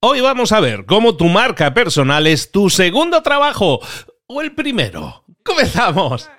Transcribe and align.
Hoy 0.00 0.20
vamos 0.20 0.52
a 0.52 0.60
ver 0.60 0.86
cómo 0.86 1.16
tu 1.16 1.24
marca 1.24 1.74
personal 1.74 2.28
es 2.28 2.52
tu 2.52 2.70
segundo 2.70 3.20
trabajo 3.20 3.80
o 4.28 4.40
el 4.40 4.54
primero. 4.54 5.24
¡Comenzamos! 5.42 6.30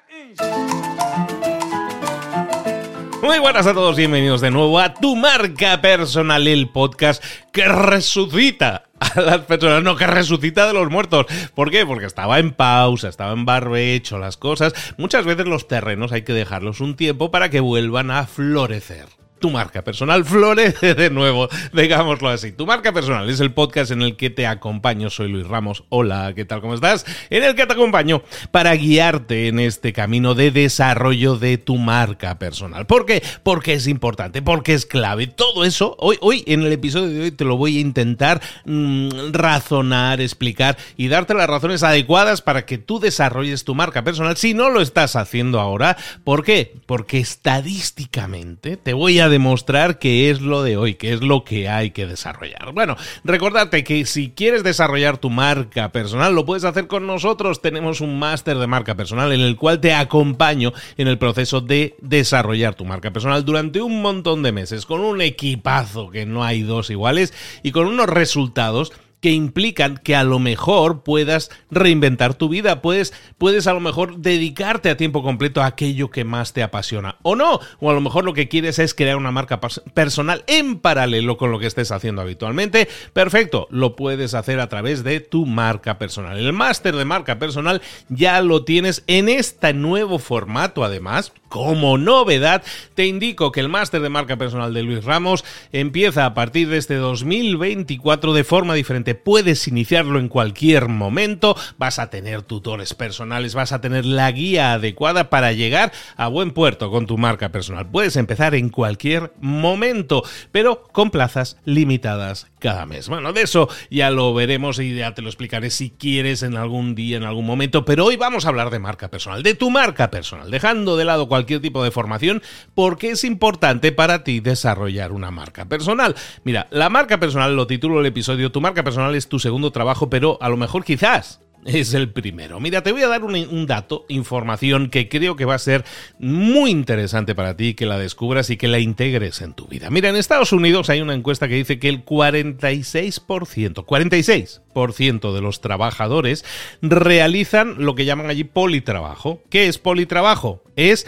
Muy 3.22 3.38
buenas 3.40 3.68
a 3.68 3.74
todos, 3.74 3.98
bienvenidos 3.98 4.40
de 4.40 4.50
nuevo 4.50 4.80
a 4.80 4.94
Tu 4.94 5.14
Marca 5.18 5.82
Personal, 5.82 6.48
el 6.48 6.70
podcast 6.70 7.22
que 7.52 7.68
resucita 7.68 8.84
a 8.98 9.20
las 9.20 9.40
personas, 9.40 9.84
no 9.84 9.98
que 9.98 10.08
resucita 10.08 10.66
de 10.66 10.74
los 10.74 10.90
muertos. 10.90 11.26
¿Por 11.54 11.70
qué? 11.70 11.86
Porque 11.86 12.06
estaba 12.06 12.40
en 12.40 12.52
pausa, 12.52 13.10
estaba 13.10 13.34
en 13.34 13.44
barbecho, 13.44 14.20
las 14.20 14.38
cosas. 14.38 14.74
Muchas 14.98 15.26
veces 15.26 15.48
los 15.48 15.68
terrenos 15.68 16.14
hay 16.14 16.22
que 16.22 16.32
dejarlos 16.32 16.80
un 16.80 16.96
tiempo 16.96 17.30
para 17.30 17.50
que 17.50 17.60
vuelvan 17.60 18.10
a 18.10 18.26
florecer 18.26 19.19
tu 19.40 19.50
marca 19.50 19.84
personal 19.84 20.26
florece 20.26 20.94
de 20.94 21.10
nuevo, 21.10 21.48
digámoslo 21.74 22.30
así. 22.30 22.52
Tu 22.52 22.66
marca 22.66 22.92
personal 22.92 23.30
es 23.30 23.40
el 23.40 23.52
podcast 23.52 23.92
en 23.92 24.02
el 24.02 24.18
que 24.18 24.30
te 24.30 24.46
acompaño. 24.46 25.10
Soy 25.10 25.30
Luis 25.30 25.48
Ramos. 25.48 25.84
Hola, 25.90 26.34
¿qué 26.36 26.46
tal? 26.46 26.62
¿Cómo 26.62 26.74
estás? 26.74 27.06
En 27.30 27.44
el 27.44 27.56
que 27.56 27.66
te 27.66 27.74
acompaño 27.74 28.22
para 28.52 28.76
guiarte 28.76 29.48
en 29.48 29.60
este 29.60 29.94
camino 29.94 30.36
de 30.36 30.52
desarrollo 30.52 31.38
de 31.38 31.58
tu 31.58 31.78
marca 31.78 32.38
personal. 32.38 32.86
¿Por 32.86 33.06
qué? 33.06 33.24
Porque 33.44 33.74
es 33.74 33.88
importante, 33.88 34.42
porque 34.42 34.74
es 34.74 34.86
clave. 34.86 35.28
Todo 35.28 35.64
eso, 35.64 35.96
hoy, 36.00 36.18
hoy 36.22 36.44
en 36.46 36.64
el 36.64 36.74
episodio 36.74 37.10
de 37.10 37.22
hoy 37.22 37.32
te 37.32 37.46
lo 37.46 37.58
voy 37.58 37.78
a 37.78 37.82
intentar 37.82 38.42
mm, 38.66 39.32
razonar, 39.32 40.20
explicar 40.22 40.78
y 40.98 41.08
darte 41.08 41.34
las 41.34 41.48
razones 41.48 41.84
adecuadas 41.84 42.42
para 42.42 42.66
que 42.66 42.78
tú 42.78 43.00
desarrolles 43.00 43.64
tu 43.64 43.74
marca 43.74 44.04
personal 44.04 44.36
si 44.36 44.54
no 44.54 44.70
lo 44.70 44.82
estás 44.82 45.16
haciendo 45.16 45.60
ahora. 45.60 45.98
¿Por 46.24 46.44
qué? 46.44 46.76
Porque 46.86 47.20
estadísticamente 47.20 48.76
te 48.76 48.94
voy 48.94 49.20
a 49.20 49.29
demostrar 49.30 50.00
qué 50.00 50.30
es 50.30 50.42
lo 50.42 50.64
de 50.64 50.78
hoy, 50.78 50.96
qué 50.96 51.14
es 51.14 51.22
lo 51.22 51.44
que 51.44 51.70
hay 51.70 51.92
que 51.92 52.06
desarrollar. 52.06 52.74
Bueno, 52.74 52.98
recordarte 53.24 53.84
que 53.84 54.06
si 54.06 54.32
quieres 54.32 54.64
desarrollar 54.64 55.18
tu 55.18 55.30
marca 55.30 55.92
personal, 55.92 56.36
lo 56.36 56.46
puedes 56.46 56.64
hacer 56.64 56.88
con 56.88 57.08
nosotros. 57.08 57.62
Tenemos 57.62 58.02
un 58.02 58.20
máster 58.20 58.58
de 58.58 58.68
marca 58.68 58.96
personal 58.96 59.32
en 59.32 59.42
el 59.42 59.56
cual 59.56 59.80
te 59.80 59.94
acompaño 59.94 60.74
en 60.98 61.08
el 61.08 61.18
proceso 61.18 61.62
de 61.62 61.96
desarrollar 62.02 62.76
tu 62.76 62.86
marca 62.86 63.12
personal 63.12 63.46
durante 63.46 63.82
un 63.82 64.02
montón 64.02 64.44
de 64.44 64.52
meses, 64.52 64.86
con 64.86 65.02
un 65.02 65.22
equipazo 65.22 66.10
que 66.10 66.26
no 66.26 66.44
hay 66.44 66.62
dos 66.62 66.90
iguales 66.90 67.34
y 67.64 67.72
con 67.72 67.88
unos 67.88 68.08
resultados 68.08 68.92
que 69.22 69.32
implican 69.32 69.98
que 69.98 70.16
a 70.16 70.24
lo 70.24 70.40
mejor 70.40 71.04
puedas 71.04 71.50
reinventar 71.70 72.34
tu 72.34 72.50
vida, 72.50 72.82
puedes, 72.82 73.14
puedes 73.38 73.68
a 73.68 73.74
lo 73.74 73.80
mejor 73.80 74.18
dedicarte 74.18 74.90
a 74.90 74.98
tiempo 74.98 75.24
completo 75.24 75.62
a 75.62 75.68
aquello 75.68 76.10
que 76.10 76.24
más 76.24 76.54
te 76.54 76.64
apasiona 76.64 77.18
o 77.22 77.36
no, 77.36 77.60
o 77.80 77.90
a 77.90 77.94
lo 77.94 78.02
mejor 78.02 78.24
lo 78.24 78.34
que 78.34 78.48
quieres 78.48 78.80
es 78.80 78.94
crear 78.94 79.18
una 79.18 79.32
marca 79.32 79.60
personal 79.94 80.44
en 80.48 80.80
paralelo 80.80 81.38
con 81.38 81.52
lo 81.52 81.60
que 81.60 81.68
estés 81.68 81.92
haciendo 81.92 82.22
habitualmente. 82.22 82.88
Perfecto, 83.14 83.68
lo 83.72 83.96
puedes 83.96 84.34
hacer 84.34 84.60
a 84.60 84.70
través 84.70 85.04
de 85.04 85.20
tu 85.20 85.46
marca 85.46 85.98
personal. 85.98 86.38
El 86.38 86.54
máster 86.54 86.96
de 86.96 87.06
marca 87.06 87.40
personal 87.40 87.82
ya 88.10 88.42
lo 88.42 88.64
tienes 88.64 89.04
en 89.08 89.30
este 89.30 89.74
nuevo 89.74 90.20
formato 90.20 90.84
además 90.84 91.34
como 91.50 91.98
novedad, 91.98 92.64
te 92.94 93.08
indico 93.08 93.52
que 93.52 93.60
el 93.60 93.70
máster 93.70 94.02
de 94.02 94.10
marca 94.10 94.38
personal 94.38 94.74
de 94.74 94.84
Luis 94.84 95.04
Ramos 95.04 95.44
empieza 95.72 96.26
a 96.26 96.36
partir 96.36 96.70
de 96.70 96.78
este 96.78 96.96
2024 96.96 98.34
de 98.34 98.44
forma 98.44 98.76
diferente. 98.76 99.09
Puedes 99.16 99.68
iniciarlo 99.68 100.20
en 100.20 100.30
cualquier 100.30 100.88
momento, 100.88 101.56
vas 101.78 102.00
a 102.00 102.10
tener 102.10 102.42
tutores 102.42 102.94
personales, 102.94 103.54
vas 103.54 103.72
a 103.72 103.82
tener 103.82 104.06
la 104.06 104.32
guía 104.32 104.74
adecuada 104.74 105.30
para 105.30 105.52
llegar 105.52 105.92
a 106.16 106.28
buen 106.28 106.52
puerto 106.52 106.92
con 106.92 107.06
tu 107.06 107.18
marca 107.18 107.50
personal. 107.52 107.90
Puedes 107.90 108.16
empezar 108.16 108.56
en 108.56 108.70
cualquier 108.70 109.34
momento, 109.40 110.24
pero 110.52 110.84
con 110.92 111.12
plazas 111.12 111.58
limitadas 111.66 112.48
cada 112.60 112.86
mes. 112.86 113.08
Bueno, 113.08 113.34
de 113.34 113.42
eso 113.42 113.70
ya 113.90 114.10
lo 114.12 114.34
veremos 114.34 114.80
y 114.80 114.96
ya 114.96 115.14
te 115.14 115.22
lo 115.22 115.30
explicaré 115.30 115.70
si 115.70 115.92
quieres 115.92 116.44
en 116.44 116.58
algún 116.58 116.96
día, 116.96 117.18
en 117.18 117.24
algún 117.24 117.46
momento, 117.46 117.86
pero 117.86 118.06
hoy 118.06 118.18
vamos 118.18 118.46
a 118.46 118.50
hablar 118.50 118.70
de 118.70 118.80
marca 118.80 119.10
personal, 119.10 119.44
de 119.44 119.56
tu 119.56 119.70
marca 119.70 120.12
personal, 120.12 120.52
dejando 120.52 120.98
de 120.98 121.06
lado 121.06 121.28
cualquier 121.28 121.62
tipo 121.62 121.84
de 121.84 121.92
formación 121.92 122.42
porque 122.76 123.12
es 123.12 123.24
importante 123.24 123.92
para 123.92 124.24
ti 124.24 124.40
desarrollar 124.40 125.12
una 125.12 125.32
marca 125.32 125.66
personal. 125.66 126.16
Mira, 126.44 126.68
la 126.72 126.90
marca 126.90 127.20
personal, 127.20 127.56
lo 127.56 127.68
titulo 127.68 128.00
el 128.00 128.06
episodio, 128.06 128.52
tu 128.52 128.62
marca 128.62 128.84
personal 128.84 128.99
es 129.16 129.28
tu 129.28 129.40
segundo 129.40 129.72
trabajo, 129.72 130.10
pero 130.10 130.38
a 130.42 130.50
lo 130.50 130.58
mejor 130.58 130.84
quizás 130.84 131.42
es 131.66 131.94
el 131.94 132.12
primero. 132.12 132.60
Mira, 132.60 132.84
te 132.84 132.92
voy 132.92 133.04
a 133.04 133.08
dar 133.08 133.24
un, 133.24 133.66
dato, 133.68 134.06
información 134.08 134.90
que 134.90 135.10
creo 135.10 135.36
que 135.36 135.46
va 135.46 135.56
a 135.56 135.60
ser 135.60 135.84
muy 136.18 136.72
interesante 136.72 137.36
para 137.36 137.56
ti, 137.58 137.74
que 137.74 137.86
la 137.86 137.98
descubras 137.98 138.50
y 138.50 138.58
que 138.58 138.68
la 138.68 138.80
integres 138.80 139.42
en 139.42 139.54
tu 139.54 139.68
vida. 139.68 139.90
Mira, 139.90 140.10
en 140.10 140.16
Estados 140.16 140.54
Unidos 140.54 140.90
hay 140.90 141.02
una 141.02 141.14
encuesta 141.14 141.48
que 141.48 141.56
dice 141.56 141.80
que 141.80 141.90
el 141.90 142.06
46%, 142.06 143.86
46% 143.86 145.34
de 145.34 145.42
los 145.42 145.62
trabajadores 145.62 146.46
realizan 146.82 147.76
lo 147.84 147.96
que 147.96 148.06
llaman 148.06 148.30
allí 148.30 148.44
politrabajo. 148.44 149.44
¿Qué 149.50 149.68
es 149.68 149.78
politrabajo? 149.78 150.64
Es 150.76 151.06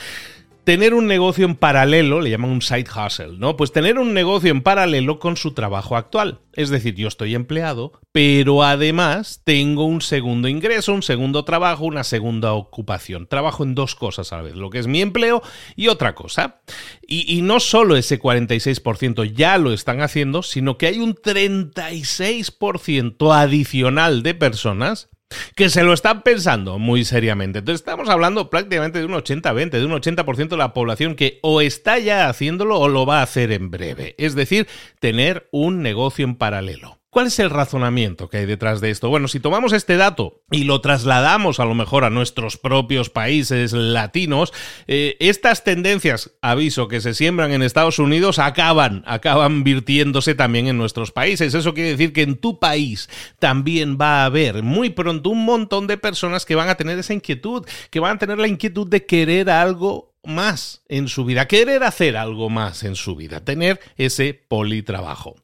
tener 0.63 0.93
un 0.93 1.07
negocio 1.07 1.45
en 1.45 1.55
paralelo, 1.55 2.21
le 2.21 2.29
llaman 2.29 2.51
un 2.51 2.61
side 2.61 2.85
hustle, 2.89 3.37
¿no? 3.37 3.57
Pues 3.57 3.71
tener 3.71 3.97
un 3.97 4.13
negocio 4.13 4.51
en 4.51 4.61
paralelo 4.61 5.17
con 5.19 5.35
su 5.37 5.53
trabajo 5.53 5.97
actual. 5.97 6.41
Es 6.53 6.69
decir, 6.69 6.93
yo 6.95 7.07
estoy 7.07 7.33
empleado, 7.33 7.93
pero 8.11 8.61
además 8.63 9.41
tengo 9.43 9.85
un 9.85 10.01
segundo 10.01 10.47
ingreso, 10.47 10.93
un 10.93 11.01
segundo 11.01 11.45
trabajo, 11.45 11.85
una 11.85 12.03
segunda 12.03 12.53
ocupación. 12.53 13.25
Trabajo 13.27 13.63
en 13.63 13.73
dos 13.73 13.95
cosas 13.95 14.31
a 14.33 14.37
la 14.37 14.43
vez, 14.43 14.55
lo 14.55 14.69
que 14.69 14.77
es 14.79 14.87
mi 14.87 15.01
empleo 15.01 15.41
y 15.75 15.87
otra 15.87 16.13
cosa. 16.13 16.61
Y, 17.07 17.41
no 17.41 17.59
solo 17.59 17.97
ese 17.97 18.19
46% 18.19 19.33
ya 19.33 19.57
lo 19.57 19.73
están 19.73 20.01
haciendo, 20.01 20.43
sino 20.43 20.77
que 20.77 20.85
hay 20.87 20.99
un 20.99 21.15
36% 21.15 23.33
adicional 23.33 24.23
de 24.23 24.33
personas 24.35 25.09
que 25.55 25.69
se 25.69 25.83
lo 25.83 25.93
están 25.93 26.23
pensando 26.23 26.79
muy 26.79 27.05
seriamente. 27.05 27.59
Entonces 27.59 27.81
estamos 27.81 28.09
hablando 28.09 28.49
prácticamente 28.49 28.99
de 28.99 29.05
un 29.05 29.13
80-20, 29.13 29.69
de 29.71 29.85
un 29.85 29.91
80% 29.91 30.49
de 30.49 30.57
la 30.57 30.73
población 30.73 31.15
que 31.15 31.39
o 31.41 31.61
está 31.61 31.99
ya 31.99 32.29
haciéndolo 32.29 32.79
o 32.79 32.87
lo 32.87 33.05
va 33.05 33.19
a 33.19 33.23
hacer 33.23 33.51
en 33.51 33.71
breve. 33.71 34.15
Es 34.17 34.35
decir, 34.35 34.67
tener 34.99 35.47
un 35.51 35.81
negocio 35.81 36.25
en 36.25 36.35
paralelo. 36.35 37.00
¿Cuál 37.11 37.27
es 37.27 37.39
el 37.39 37.49
razonamiento 37.49 38.29
que 38.29 38.37
hay 38.37 38.45
detrás 38.45 38.79
de 38.79 38.89
esto? 38.89 39.09
Bueno, 39.09 39.27
si 39.27 39.41
tomamos 39.41 39.73
este 39.73 39.97
dato 39.97 40.45
y 40.49 40.63
lo 40.63 40.79
trasladamos 40.79 41.59
a 41.59 41.65
lo 41.65 41.75
mejor 41.75 42.05
a 42.05 42.09
nuestros 42.09 42.55
propios 42.55 43.09
países 43.09 43.73
latinos, 43.73 44.53
eh, 44.87 45.17
estas 45.19 45.65
tendencias, 45.65 46.31
aviso, 46.41 46.87
que 46.87 47.01
se 47.01 47.13
siembran 47.13 47.51
en 47.51 47.63
Estados 47.63 47.99
Unidos 47.99 48.39
acaban, 48.39 49.03
acaban 49.05 49.65
virtiéndose 49.65 50.35
también 50.35 50.67
en 50.67 50.77
nuestros 50.77 51.11
países. 51.11 51.53
Eso 51.53 51.73
quiere 51.73 51.89
decir 51.89 52.13
que 52.13 52.21
en 52.21 52.37
tu 52.37 52.59
país 52.59 53.09
también 53.39 53.97
va 53.99 54.21
a 54.21 54.25
haber 54.27 54.63
muy 54.63 54.89
pronto 54.89 55.31
un 55.31 55.43
montón 55.43 55.87
de 55.87 55.97
personas 55.97 56.45
que 56.45 56.55
van 56.55 56.69
a 56.69 56.75
tener 56.75 56.97
esa 56.97 57.13
inquietud, 57.13 57.65
que 57.89 57.99
van 57.99 58.15
a 58.15 58.19
tener 58.19 58.39
la 58.39 58.47
inquietud 58.47 58.87
de 58.87 59.05
querer 59.05 59.49
algo 59.49 60.10
más 60.23 60.81
en 60.87 61.07
su 61.07 61.25
vida, 61.25 61.47
querer 61.47 61.83
hacer 61.83 62.17
algo 62.17 62.49
más 62.49 62.83
en 62.83 62.95
su 62.95 63.15
vida, 63.15 63.43
tener 63.43 63.79
ese 63.97 64.33
politrabajo. 64.47 65.35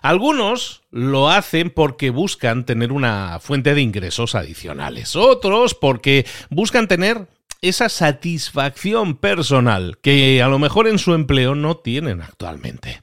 Algunos 0.00 0.82
lo 0.90 1.30
hacen 1.30 1.70
porque 1.70 2.10
buscan 2.10 2.64
tener 2.64 2.92
una 2.92 3.38
fuente 3.40 3.74
de 3.74 3.82
ingresos 3.82 4.34
adicionales, 4.34 5.16
otros 5.16 5.74
porque 5.74 6.26
buscan 6.50 6.88
tener 6.88 7.28
esa 7.60 7.88
satisfacción 7.88 9.16
personal 9.16 9.98
que 10.02 10.42
a 10.42 10.48
lo 10.48 10.58
mejor 10.58 10.88
en 10.88 10.98
su 10.98 11.14
empleo 11.14 11.54
no 11.54 11.76
tienen 11.76 12.20
actualmente. 12.20 13.02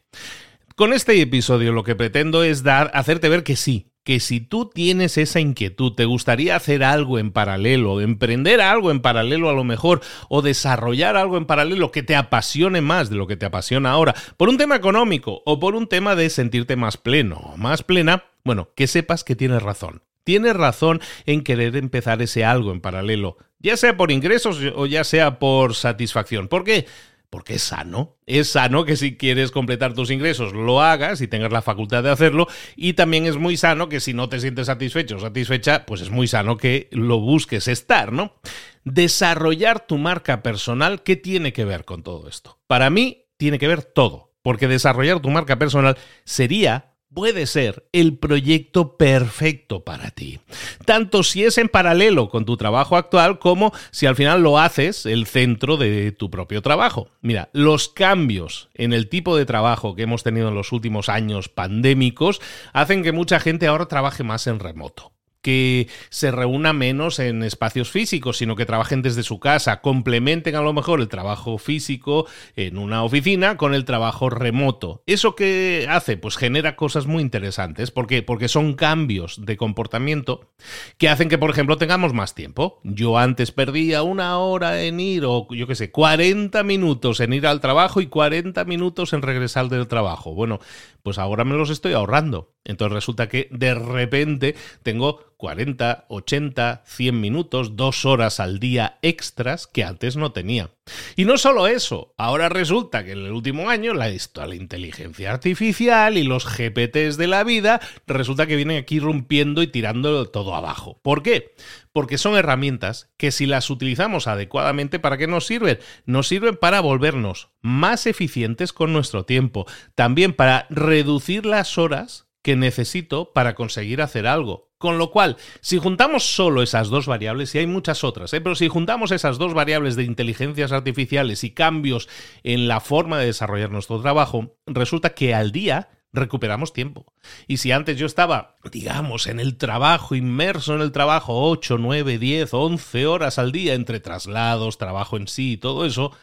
Con 0.75 0.94
este 0.94 1.19
episodio 1.22 1.72
lo 1.72 1.84
que 1.84 1.96
pretendo 1.96 2.44
es 2.44 2.63
dar, 2.63 2.91
hacerte 2.94 3.29
ver 3.29 3.44
que 3.44 3.56
sí, 3.56 3.89
que 4.04 4.20
si 4.20 4.40
tú 4.40 4.70
tienes 4.70 5.18
esa 5.18 5.40
inquietud, 5.40 5.94
te 5.94 6.06
gustaría 6.06 6.56
hacer 6.56 6.84
algo 6.84 7.20
en 7.20 7.32
paralelo, 7.32 8.02
emprender 8.02 8.62
algo 8.62 8.92
en 8.92 9.02
paralelo 9.02 9.50
a 9.50 9.54
lo 9.54 9.64
mejor, 9.64 10.02
o 10.30 10.42
desarrollar 10.42 11.16
algo 11.16 11.38
en 11.38 11.46
paralelo 11.46 11.92
que 11.92 12.04
te 12.04 12.16
apasione 12.16 12.82
más 12.82 13.09
de 13.09 13.18
lo 13.18 13.28
que 13.28 13.38
te 13.38 13.46
apasiona 13.46 13.92
ahora, 13.92 14.16
por 14.38 14.50
un 14.50 14.58
tema 14.58 14.76
económico 14.76 15.42
o 15.46 15.59
por 15.59 15.76
un 15.76 15.88
tema 15.88 16.16
de 16.16 16.30
sentirte 16.30 16.76
más 16.76 16.98
pleno, 16.98 17.54
más 17.58 17.84
plena, 17.84 18.24
bueno, 18.44 18.70
que 18.76 18.88
sepas 18.88 19.24
que 19.24 19.36
tienes 19.36 19.62
razón. 19.62 20.02
Tienes 20.23 20.56
razón 20.56 21.02
en 21.26 21.44
querer 21.44 21.76
empezar 21.76 22.22
ese 22.22 22.46
algo 22.46 22.72
en 22.72 22.82
paralelo, 22.82 23.38
ya 23.59 23.78
sea 23.78 23.97
por 23.97 24.12
ingresos 24.12 24.59
o 24.76 24.85
ya 24.85 25.03
sea 25.03 25.40
por 25.40 25.76
satisfacción. 25.76 26.47
¿Por 26.47 26.64
qué? 26.64 26.85
Porque 27.29 27.55
es 27.55 27.64
sano. 27.64 28.17
Es 28.26 28.49
sano 28.49 28.85
que 28.85 28.96
si 28.96 29.17
quieres 29.17 29.52
completar 29.52 29.93
tus 29.93 30.11
ingresos 30.11 30.53
lo 30.53 30.81
hagas 30.81 31.22
y 31.22 31.28
tengas 31.28 31.52
la 31.52 31.61
facultad 31.61 32.03
de 32.03 32.11
hacerlo. 32.11 32.47
Y 32.76 32.93
también 32.93 33.26
es 33.26 33.37
muy 33.37 33.58
sano 33.58 33.90
que 33.90 33.99
si 33.99 34.14
no 34.14 34.29
te 34.29 34.40
sientes 34.40 34.67
satisfecho 34.67 35.17
o 35.17 35.20
satisfecha, 35.20 35.85
pues 35.85 36.02
es 36.02 36.09
muy 36.09 36.28
sano 36.28 36.58
que 36.58 36.87
lo 36.91 37.20
busques 37.20 37.67
estar, 37.67 38.11
¿no? 38.11 38.35
Desarrollar 38.84 39.85
tu 39.85 39.97
marca 39.97 40.41
personal, 40.41 41.03
¿qué 41.03 41.16
tiene 41.16 41.53
que 41.53 41.66
ver 41.66 41.85
con 41.85 42.03
todo 42.03 42.28
esto? 42.28 42.59
Para 42.67 42.90
mí, 42.90 43.26
tiene 43.37 43.59
que 43.59 43.67
ver 43.67 43.84
todo. 43.84 44.34
Porque 44.41 44.67
desarrollar 44.67 45.20
tu 45.20 45.29
marca 45.29 45.59
personal 45.59 45.97
sería 46.23 46.89
puede 47.14 47.47
ser 47.47 47.88
el 47.91 48.17
proyecto 48.17 48.97
perfecto 48.97 49.84
para 49.84 50.11
ti. 50.11 50.40
Tanto 50.85 51.23
si 51.23 51.44
es 51.44 51.58
en 51.58 51.70
paralelo 51.70 52.29
con 52.29 52.46
tu 52.46 52.58
trabajo 52.58 52.96
actual 52.97 53.40
como 53.40 53.72
si 53.91 54.06
al 54.06 54.16
final 54.16 54.41
lo 54.44 54.59
haces 54.59 55.06
el 55.06 55.26
centro 55.26 55.78
de 55.78 56.11
tu 56.11 56.29
propio 56.29 56.61
trabajo. 56.61 57.09
Mira, 57.22 57.50
los 57.53 57.90
cambios 57.90 58.70
en 58.73 58.94
el 58.94 59.09
tipo 59.09 59.35
de 59.35 59.46
trabajo 59.46 59.96
que 59.96 60.03
hemos 60.03 60.23
tenido 60.23 60.50
en 60.50 60.56
los 60.56 60.72
últimos 60.72 61.09
años 61.09 61.50
pandémicos 61.50 62.41
hacen 62.73 63.03
que 63.03 63.11
mucha 63.11 63.40
gente 63.40 63.67
ahora 63.67 63.88
trabaje 63.88 64.23
más 64.23 64.47
en 64.47 64.59
remoto 64.59 65.11
que 65.41 65.88
se 66.09 66.32
reúna 66.32 66.74
menos 66.74 67.20
en 67.20 67.44
espacios 67.44 67.91
físicos, 67.91 68.38
sino 68.38 68.56
que 68.56 68.66
trabajen 68.66 69.02
desde 69.02 69.24
su 69.24 69.40
casa, 69.40 69.82
complementen 69.82 70.56
a 70.56 70.62
lo 70.62 70.74
mejor 70.74 71.00
el 71.00 71.08
trabajo 71.08 71.58
físico 71.58 72.28
en 72.56 72.78
una 72.78 73.03
oficina 73.03 73.58
con 73.58 73.74
el 73.74 73.86
trabajo 73.86 74.30
remoto. 74.30 75.03
¿Eso 75.06 75.36
qué 75.36 75.88
hace? 75.90 76.18
Pues 76.18 76.36
genera 76.36 76.76
cosas 76.76 77.08
muy 77.08 77.22
interesantes. 77.22 77.91
¿Por 77.91 78.08
qué? 78.08 78.22
Porque 78.22 78.47
son 78.47 78.74
cambios 78.74 79.46
de 79.46 79.58
comportamiento 79.58 80.52
que 80.97 81.09
hacen 81.09 81.30
que, 81.30 81.38
por 81.38 81.50
ejemplo, 81.50 81.78
tengamos 81.78 82.14
más 82.14 82.35
tiempo. 82.35 82.80
Yo 82.84 83.18
antes 83.18 83.52
perdía 83.52 84.03
una 84.03 84.38
hora 84.40 84.84
en 84.84 85.00
ir, 85.00 85.24
o 85.26 85.47
yo 85.52 85.68
qué 85.68 85.76
sé, 85.76 85.92
40 85.92 86.64
minutos 86.64 87.20
en 87.20 87.34
ir 87.34 87.47
al 87.47 87.62
trabajo 87.62 88.02
y 88.02 88.08
40 88.08 88.66
minutos 88.66 89.14
en 89.14 89.22
regresar 89.22 89.70
del 89.70 89.88
trabajo. 89.88 90.34
Bueno, 90.34 90.59
pues 91.03 91.18
ahora 91.18 91.46
me 91.46 91.56
los 91.56 91.70
estoy 91.70 91.94
ahorrando. 91.94 92.53
Entonces 92.66 92.94
resulta 92.94 93.30
que 93.30 93.47
de 93.52 93.74
repente 93.74 94.56
tengo 94.84 95.28
40, 95.40 96.08
80, 96.09 96.84
100 96.86 97.22
minutos, 97.22 97.78
dos 97.78 98.03
horas 98.03 98.41
al 98.41 98.59
día 98.59 99.00
extras 99.02 99.68
que 99.68 99.86
antes 99.86 100.18
no 100.18 100.34
tenía. 100.34 100.72
Y 101.16 101.24
no 101.24 101.38
solo 101.38 101.68
eso, 101.68 102.14
ahora 102.18 102.50
resulta 102.50 103.06
que 103.06 103.14
en 103.14 103.20
el 103.20 103.32
último 103.32 103.70
año 103.70 103.94
la, 103.94 104.09
la 104.09 104.56
inteligencia 104.56 105.32
artificial 105.32 106.18
y 106.18 106.24
los 106.24 106.46
GPTs 106.46 107.16
de 107.16 107.28
la 107.28 107.46
vida 107.46 107.80
resulta 108.06 108.47
que 108.47 108.58
vienen 108.58 108.80
aquí 108.80 109.00
rompiendo 109.00 109.64
y 109.64 109.68
tirando 109.68 110.26
todo 110.26 110.56
abajo. 110.56 111.00
¿Por 111.03 111.24
qué? 111.24 111.56
Porque 111.94 112.18
son 112.18 112.35
herramientas 112.35 113.09
que 113.16 113.32
si 113.32 113.46
las 113.46 113.70
utilizamos 113.70 114.28
adecuadamente, 114.28 115.00
¿para 115.00 115.18
qué 115.18 115.28
nos 115.28 115.46
sirven? 115.46 115.80
Nos 116.06 116.28
sirven 116.28 116.58
para 116.58 116.82
volvernos 116.82 117.47
más 117.62 118.08
eficientes 118.08 118.74
con 118.74 118.92
nuestro 118.92 119.24
tiempo, 119.24 119.66
también 119.96 120.34
para 120.34 120.68
reducir 120.70 121.46
las 121.46 121.78
horas 121.78 122.28
que 122.42 122.58
necesito 122.58 123.32
para 123.32 123.56
conseguir 123.56 124.02
hacer 124.02 124.28
algo. 124.28 124.69
Con 124.79 124.97
lo 124.97 125.11
cual, 125.11 125.35
si 125.59 125.78
juntamos 125.78 126.23
solo 126.23 126.64
esas 126.64 126.87
dos 126.87 127.05
variables, 127.05 127.53
y 127.53 127.58
hay 127.58 127.67
muchas 127.67 128.05
otras, 128.05 128.34
¿eh? 128.34 128.40
pero 128.40 128.55
si 128.55 128.70
juntamos 128.70 129.11
esas 129.11 129.37
dos 129.37 129.53
variables 129.53 129.97
de 129.97 130.05
inteligencias 130.05 130.72
artificiales 130.72 131.43
y 131.43 131.52
cambios 131.52 132.08
en 132.43 132.70
la 132.70 132.79
forma 132.79 133.20
de 133.20 133.26
desarrollar 133.26 133.72
nuestro 133.72 134.02
trabajo, 134.02 134.55
resulta 134.66 135.09
que 135.09 135.35
al 135.35 135.52
día 135.52 135.90
recuperamos 136.14 136.72
tiempo. 136.72 137.14
Y 137.46 137.58
si 137.58 137.73
antes 137.73 137.97
yo 137.97 138.05
estaba, 138.05 138.55
digamos, 138.72 139.28
en 139.28 139.41
el 139.41 139.58
trabajo, 139.58 140.16
inmerso 140.16 140.76
en 140.76 140.82
el 140.82 140.93
trabajo, 140.93 141.49
8, 141.49 141.78
9, 141.78 142.17
10, 142.17 142.53
11 142.53 143.05
horas 143.05 143.37
al 143.37 143.52
día, 143.52 143.73
entre 143.73 143.99
traslados, 143.99 144.78
trabajo 144.78 145.17
en 145.17 145.28
sí 145.28 145.52
y 145.52 145.58
todo 145.58 145.85
eso, 145.85 146.14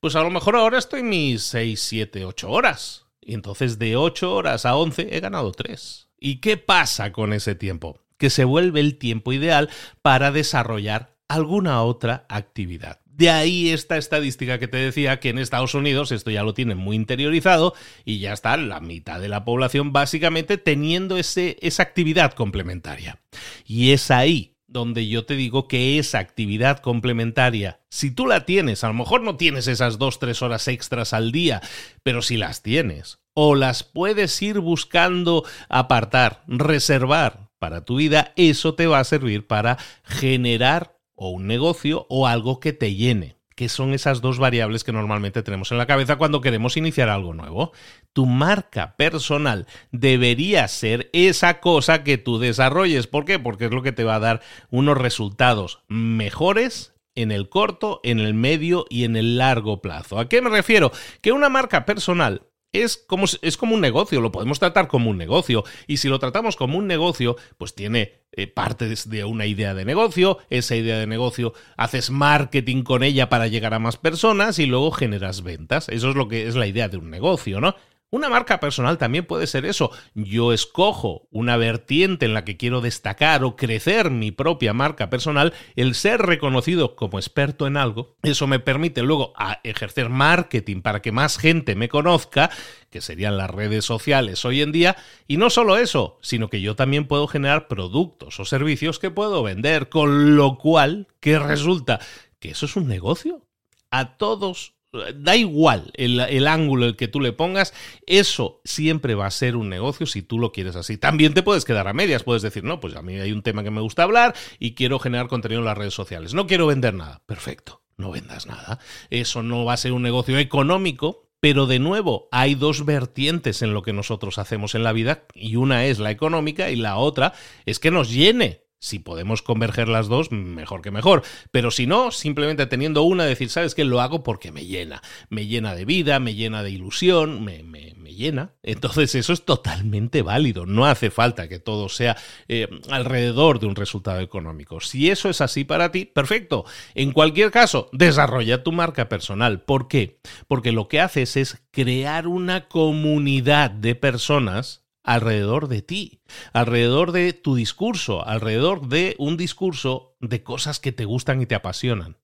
pues 0.00 0.16
a 0.16 0.22
lo 0.22 0.28
mejor 0.28 0.56
ahora 0.56 0.76
estoy 0.76 1.02
mis 1.02 1.44
6, 1.44 1.80
7, 1.80 2.26
8 2.26 2.50
horas. 2.50 3.06
Y 3.22 3.32
entonces 3.32 3.78
de 3.78 3.96
8 3.96 4.34
horas 4.34 4.66
a 4.66 4.76
11 4.76 5.16
he 5.16 5.20
ganado 5.20 5.50
3. 5.52 6.05
¿Y 6.18 6.36
qué 6.36 6.56
pasa 6.56 7.12
con 7.12 7.32
ese 7.32 7.54
tiempo? 7.54 8.00
Que 8.18 8.30
se 8.30 8.44
vuelve 8.44 8.80
el 8.80 8.98
tiempo 8.98 9.32
ideal 9.32 9.68
para 10.02 10.32
desarrollar 10.32 11.16
alguna 11.28 11.82
otra 11.82 12.26
actividad. 12.28 13.00
De 13.04 13.30
ahí 13.30 13.70
esta 13.70 13.96
estadística 13.96 14.58
que 14.58 14.68
te 14.68 14.76
decía 14.76 15.20
que 15.20 15.30
en 15.30 15.38
Estados 15.38 15.74
Unidos 15.74 16.12
esto 16.12 16.30
ya 16.30 16.42
lo 16.42 16.52
tienen 16.52 16.76
muy 16.76 16.96
interiorizado 16.96 17.74
y 18.04 18.18
ya 18.18 18.34
está 18.34 18.56
la 18.58 18.80
mitad 18.80 19.20
de 19.20 19.28
la 19.28 19.44
población 19.44 19.92
básicamente 19.92 20.58
teniendo 20.58 21.16
ese, 21.16 21.56
esa 21.62 21.82
actividad 21.82 22.34
complementaria. 22.34 23.18
Y 23.64 23.92
es 23.92 24.10
ahí 24.10 24.56
donde 24.66 25.08
yo 25.08 25.24
te 25.24 25.34
digo 25.34 25.66
que 25.66 25.98
esa 25.98 26.18
actividad 26.18 26.80
complementaria, 26.80 27.80
si 27.88 28.10
tú 28.10 28.26
la 28.26 28.44
tienes, 28.44 28.84
a 28.84 28.88
lo 28.88 28.94
mejor 28.94 29.22
no 29.22 29.36
tienes 29.36 29.66
esas 29.66 29.96
dos, 29.96 30.18
tres 30.18 30.42
horas 30.42 30.68
extras 30.68 31.14
al 31.14 31.32
día, 31.32 31.62
pero 32.02 32.20
si 32.20 32.36
las 32.36 32.62
tienes, 32.62 33.20
o 33.38 33.54
las 33.54 33.84
puedes 33.84 34.40
ir 34.40 34.60
buscando 34.60 35.44
apartar, 35.68 36.42
reservar 36.48 37.50
para 37.58 37.84
tu 37.84 37.96
vida, 37.96 38.32
eso 38.36 38.74
te 38.74 38.86
va 38.86 38.98
a 38.98 39.04
servir 39.04 39.46
para 39.46 39.76
generar 40.04 40.96
o 41.14 41.28
un 41.28 41.46
negocio 41.46 42.06
o 42.08 42.26
algo 42.26 42.60
que 42.60 42.72
te 42.72 42.94
llene 42.94 43.36
que 43.54 43.70
son 43.70 43.94
esas 43.94 44.20
dos 44.20 44.38
variables 44.38 44.84
que 44.84 44.92
normalmente 44.92 45.42
tenemos 45.42 45.72
en 45.72 45.78
la 45.78 45.86
cabeza 45.86 46.16
cuando 46.16 46.42
queremos 46.42 46.76
iniciar 46.76 47.08
algo 47.08 47.32
nuevo. 47.32 47.72
Tu 48.12 48.26
marca 48.26 48.96
personal 48.96 49.66
debería 49.92 50.68
ser 50.68 51.08
esa 51.14 51.58
cosa 51.60 52.04
que 52.04 52.18
tú 52.18 52.38
desarrolles. 52.38 53.06
¿Por 53.06 53.24
qué? 53.24 53.38
Porque 53.38 53.64
es 53.64 53.70
lo 53.70 53.82
que 53.82 53.92
te 53.92 54.04
va 54.04 54.16
a 54.16 54.20
dar 54.20 54.42
unos 54.68 54.98
resultados 54.98 55.80
mejores 55.88 56.94
en 57.14 57.32
el 57.32 57.48
corto, 57.48 58.00
en 58.04 58.20
el 58.20 58.34
medio 58.34 58.84
y 58.90 59.04
en 59.04 59.16
el 59.16 59.38
largo 59.38 59.80
plazo. 59.80 60.18
¿A 60.18 60.28
qué 60.28 60.42
me 60.42 60.50
refiero? 60.50 60.92
Que 61.22 61.32
una 61.32 61.48
marca 61.48 61.86
personal 61.86 62.42
es 62.82 62.96
como, 62.96 63.26
es 63.42 63.56
como 63.56 63.74
un 63.74 63.80
negocio, 63.80 64.20
lo 64.20 64.32
podemos 64.32 64.58
tratar 64.58 64.88
como 64.88 65.10
un 65.10 65.18
negocio. 65.18 65.64
Y 65.86 65.98
si 65.98 66.08
lo 66.08 66.18
tratamos 66.18 66.56
como 66.56 66.78
un 66.78 66.86
negocio, 66.86 67.36
pues 67.58 67.74
tiene 67.74 68.12
eh, 68.32 68.46
parte 68.46 68.88
de 68.88 69.24
una 69.24 69.46
idea 69.46 69.74
de 69.74 69.84
negocio, 69.84 70.38
esa 70.50 70.76
idea 70.76 70.98
de 70.98 71.06
negocio 71.06 71.54
haces 71.76 72.10
marketing 72.10 72.82
con 72.82 73.02
ella 73.02 73.28
para 73.28 73.46
llegar 73.46 73.74
a 73.74 73.78
más 73.78 73.96
personas 73.96 74.58
y 74.58 74.66
luego 74.66 74.90
generas 74.90 75.42
ventas. 75.42 75.88
Eso 75.88 76.10
es 76.10 76.16
lo 76.16 76.28
que 76.28 76.46
es 76.46 76.54
la 76.54 76.66
idea 76.66 76.88
de 76.88 76.98
un 76.98 77.10
negocio, 77.10 77.60
¿no? 77.60 77.74
Una 78.08 78.28
marca 78.28 78.60
personal 78.60 78.98
también 78.98 79.26
puede 79.26 79.48
ser 79.48 79.66
eso. 79.66 79.90
Yo 80.14 80.52
escojo 80.52 81.26
una 81.32 81.56
vertiente 81.56 82.24
en 82.24 82.34
la 82.34 82.44
que 82.44 82.56
quiero 82.56 82.80
destacar 82.80 83.42
o 83.42 83.56
crecer 83.56 84.10
mi 84.10 84.30
propia 84.30 84.72
marca 84.72 85.10
personal, 85.10 85.52
el 85.74 85.96
ser 85.96 86.22
reconocido 86.22 86.94
como 86.94 87.18
experto 87.18 87.66
en 87.66 87.76
algo, 87.76 88.16
eso 88.22 88.46
me 88.46 88.60
permite 88.60 89.02
luego 89.02 89.32
ejercer 89.64 90.08
marketing 90.08 90.82
para 90.82 91.02
que 91.02 91.10
más 91.10 91.36
gente 91.36 91.74
me 91.74 91.88
conozca, 91.88 92.48
que 92.90 93.00
serían 93.00 93.36
las 93.36 93.50
redes 93.50 93.84
sociales 93.84 94.44
hoy 94.44 94.62
en 94.62 94.70
día, 94.70 94.96
y 95.26 95.36
no 95.36 95.50
solo 95.50 95.76
eso, 95.76 96.18
sino 96.22 96.48
que 96.48 96.60
yo 96.60 96.76
también 96.76 97.08
puedo 97.08 97.26
generar 97.26 97.66
productos 97.66 98.38
o 98.38 98.44
servicios 98.44 99.00
que 99.00 99.10
puedo 99.10 99.42
vender, 99.42 99.88
con 99.88 100.36
lo 100.36 100.58
cual, 100.58 101.08
¿qué 101.18 101.40
resulta? 101.40 101.98
Que 102.38 102.50
eso 102.50 102.66
es 102.66 102.76
un 102.76 102.86
negocio. 102.86 103.42
A 103.90 104.16
todos 104.16 104.75
da 105.14 105.36
igual 105.36 105.90
el, 105.94 106.46
ángulo 106.46 106.86
el 106.86 106.96
que 106.96 107.08
tú 107.08 107.20
le 107.20 107.32
pongas, 107.32 107.72
eso 108.06 108.60
siempre 108.64 109.14
va 109.14 109.26
a 109.26 109.30
ser 109.30 109.56
un 109.56 109.68
negocio 109.68 110.06
si 110.06 110.22
tú 110.22 110.38
lo 110.38 110.52
quieres 110.52 110.76
así. 110.76 110.96
También 110.98 111.34
te 111.34 111.42
puedes 111.42 111.64
quedar 111.64 111.88
a 111.88 111.92
medias, 111.92 112.22
puedes 112.22 112.42
decir, 112.42 112.64
no, 112.64 112.80
pues 112.80 112.94
a 112.96 113.02
mí 113.02 113.14
hay 113.14 113.32
un 113.32 113.42
tema 113.42 113.62
que 113.62 113.70
me 113.70 113.80
gusta 113.80 114.02
hablar 114.02 114.34
y 114.58 114.74
quiero 114.74 114.98
generar 114.98 115.28
contenido 115.28 115.60
en 115.60 115.66
las 115.66 115.78
redes 115.78 115.94
sociales. 115.94 116.34
No 116.34 116.46
quiero 116.46 116.66
vender 116.66 116.94
nada. 116.94 117.22
Perfecto, 117.26 117.82
no 117.96 118.10
vendas 118.10 118.46
nada. 118.46 118.78
Eso 119.10 119.42
no 119.42 119.64
va 119.64 119.74
a 119.74 119.78
ser 119.78 119.92
un 119.92 120.02
negocio 120.02 120.38
económico, 120.38 121.28
pero 121.40 121.66
de 121.66 121.78
nuevo, 121.78 122.28
hay 122.32 122.54
dos 122.54 122.84
vertientes 122.84 123.62
en 123.62 123.74
lo 123.74 123.82
que 123.82 123.92
nosotros 123.92 124.38
hacemos 124.38 124.74
en 124.74 124.82
la 124.82 124.92
vida 124.92 125.24
y 125.34 125.56
una 125.56 125.86
es 125.86 125.98
la 125.98 126.10
económica 126.10 126.70
y 126.70 126.76
la 126.76 126.96
otra 126.96 127.34
es 127.66 127.78
que 127.78 127.90
nos 127.90 128.10
llene 128.10 128.65
si 128.78 128.98
podemos 128.98 129.42
converger 129.42 129.88
las 129.88 130.08
dos, 130.08 130.30
mejor 130.30 130.82
que 130.82 130.90
mejor. 130.90 131.22
Pero 131.50 131.70
si 131.70 131.86
no, 131.86 132.10
simplemente 132.10 132.66
teniendo 132.66 133.02
una, 133.02 133.24
decir, 133.24 133.48
¿sabes 133.48 133.74
qué? 133.74 133.84
Lo 133.84 134.00
hago 134.00 134.22
porque 134.22 134.52
me 134.52 134.66
llena. 134.66 135.02
Me 135.28 135.46
llena 135.46 135.74
de 135.74 135.84
vida, 135.84 136.20
me 136.20 136.34
llena 136.34 136.62
de 136.62 136.70
ilusión, 136.70 137.44
me, 137.44 137.62
me, 137.62 137.94
me 137.96 138.14
llena. 138.14 138.54
Entonces 138.62 139.14
eso 139.14 139.32
es 139.32 139.44
totalmente 139.44 140.22
válido. 140.22 140.66
No 140.66 140.86
hace 140.86 141.10
falta 141.10 141.48
que 141.48 141.58
todo 141.58 141.88
sea 141.88 142.16
eh, 142.48 142.68
alrededor 142.90 143.60
de 143.60 143.66
un 143.66 143.76
resultado 143.76 144.20
económico. 144.20 144.80
Si 144.80 145.10
eso 145.10 145.28
es 145.30 145.40
así 145.40 145.64
para 145.64 145.90
ti, 145.90 146.04
perfecto. 146.04 146.64
En 146.94 147.12
cualquier 147.12 147.50
caso, 147.50 147.88
desarrolla 147.92 148.62
tu 148.62 148.72
marca 148.72 149.08
personal. 149.08 149.62
¿Por 149.62 149.88
qué? 149.88 150.20
Porque 150.48 150.72
lo 150.72 150.88
que 150.88 151.00
haces 151.00 151.36
es 151.36 151.62
crear 151.70 152.26
una 152.26 152.68
comunidad 152.68 153.70
de 153.70 153.94
personas 153.94 154.85
alrededor 155.06 155.68
de 155.68 155.80
ti, 155.80 156.20
alrededor 156.52 157.12
de 157.12 157.32
tu 157.32 157.54
discurso, 157.54 158.26
alrededor 158.26 158.88
de 158.88 159.14
un 159.18 159.38
discurso 159.38 160.16
de 160.20 160.42
cosas 160.42 160.80
que 160.80 160.92
te 160.92 161.06
gustan 161.06 161.40
y 161.40 161.46
te 161.46 161.54
apasionan. 161.54 162.18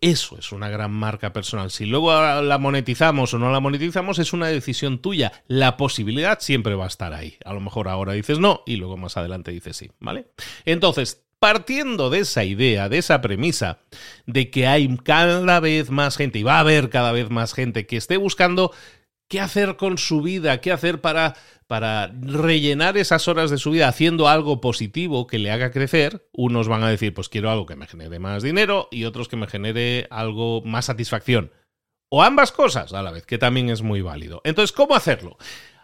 Eso 0.00 0.38
es 0.38 0.52
una 0.52 0.68
gran 0.68 0.92
marca 0.92 1.32
personal. 1.32 1.70
Si 1.70 1.84
luego 1.84 2.12
la 2.12 2.58
monetizamos 2.58 3.34
o 3.34 3.38
no 3.38 3.50
la 3.50 3.60
monetizamos 3.60 4.18
es 4.18 4.32
una 4.32 4.46
decisión 4.46 5.00
tuya. 5.00 5.32
La 5.48 5.76
posibilidad 5.76 6.40
siempre 6.40 6.74
va 6.74 6.84
a 6.84 6.88
estar 6.88 7.12
ahí. 7.12 7.36
A 7.44 7.52
lo 7.52 7.60
mejor 7.60 7.88
ahora 7.88 8.12
dices 8.12 8.38
no 8.38 8.62
y 8.66 8.76
luego 8.76 8.96
más 8.96 9.16
adelante 9.16 9.50
dices 9.50 9.76
sí, 9.76 9.90
¿vale? 9.98 10.28
Entonces, 10.64 11.26
partiendo 11.38 12.10
de 12.10 12.20
esa 12.20 12.44
idea, 12.44 12.88
de 12.88 12.98
esa 12.98 13.20
premisa, 13.20 13.80
de 14.26 14.50
que 14.50 14.66
hay 14.66 14.96
cada 14.98 15.60
vez 15.60 15.90
más 15.90 16.16
gente 16.16 16.38
y 16.38 16.42
va 16.42 16.56
a 16.56 16.60
haber 16.60 16.88
cada 16.88 17.12
vez 17.12 17.30
más 17.30 17.52
gente 17.52 17.86
que 17.86 17.96
esté 17.96 18.16
buscando 18.16 18.72
qué 19.28 19.40
hacer 19.40 19.76
con 19.76 19.96
su 19.96 20.22
vida, 20.22 20.60
qué 20.60 20.72
hacer 20.72 21.00
para, 21.00 21.36
para 21.70 22.12
rellenar 22.20 22.96
esas 22.96 23.28
horas 23.28 23.48
de 23.48 23.56
su 23.56 23.70
vida 23.70 23.86
haciendo 23.86 24.26
algo 24.26 24.60
positivo 24.60 25.28
que 25.28 25.38
le 25.38 25.52
haga 25.52 25.70
crecer, 25.70 26.28
unos 26.32 26.66
van 26.66 26.82
a 26.82 26.88
decir, 26.88 27.14
pues 27.14 27.28
quiero 27.28 27.48
algo 27.48 27.64
que 27.64 27.76
me 27.76 27.86
genere 27.86 28.18
más 28.18 28.42
dinero 28.42 28.88
y 28.90 29.04
otros 29.04 29.28
que 29.28 29.36
me 29.36 29.46
genere 29.46 30.08
algo 30.10 30.62
más 30.64 30.86
satisfacción. 30.86 31.52
O 32.08 32.24
ambas 32.24 32.50
cosas 32.50 32.92
a 32.92 33.02
la 33.02 33.12
vez, 33.12 33.24
que 33.24 33.38
también 33.38 33.70
es 33.70 33.82
muy 33.82 34.02
válido. 34.02 34.40
Entonces, 34.42 34.72
¿cómo 34.72 34.96
hacerlo? 34.96 35.38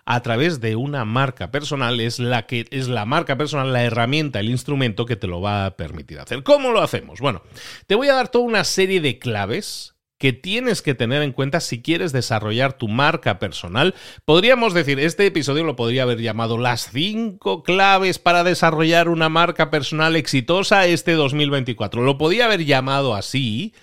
a 0.08 0.22
través 0.22 0.60
de 0.60 0.74
una 0.74 1.04
marca 1.04 1.52
personal 1.52 2.00
es 2.00 2.18
la 2.18 2.46
que 2.46 2.66
es 2.70 2.88
la 2.88 3.04
marca 3.06 3.36
personal, 3.36 3.72
la 3.72 3.84
herramienta, 3.84 4.40
el 4.40 4.50
instrumento 4.50 5.04
que 5.04 5.16
te 5.16 5.28
lo 5.28 5.40
va 5.40 5.66
a 5.66 5.76
permitir 5.76 6.18
hacer. 6.18 6.42
¿Cómo 6.42 6.70
lo 6.70 6.80
hacemos? 6.82 7.20
Bueno, 7.20 7.42
te 7.86 7.96
voy 7.96 8.08
a 8.08 8.14
dar 8.14 8.28
toda 8.28 8.44
una 8.44 8.62
serie 8.62 9.00
de 9.00 9.18
claves 9.18 9.95
que 10.18 10.32
tienes 10.32 10.82
que 10.82 10.94
tener 10.94 11.22
en 11.22 11.32
cuenta 11.32 11.60
si 11.60 11.82
quieres 11.82 12.12
desarrollar 12.12 12.74
tu 12.74 12.88
marca 12.88 13.38
personal. 13.38 13.94
Podríamos 14.24 14.72
decir, 14.72 14.98
este 14.98 15.26
episodio 15.26 15.64
lo 15.64 15.76
podría 15.76 16.04
haber 16.04 16.20
llamado 16.20 16.58
las 16.58 16.90
5 16.90 17.62
claves 17.62 18.18
para 18.18 18.44
desarrollar 18.44 19.08
una 19.08 19.28
marca 19.28 19.70
personal 19.70 20.16
exitosa 20.16 20.86
este 20.86 21.12
2024. 21.12 22.02
Lo 22.02 22.18
podía 22.18 22.46
haber 22.46 22.64
llamado 22.64 23.14
así 23.14 23.74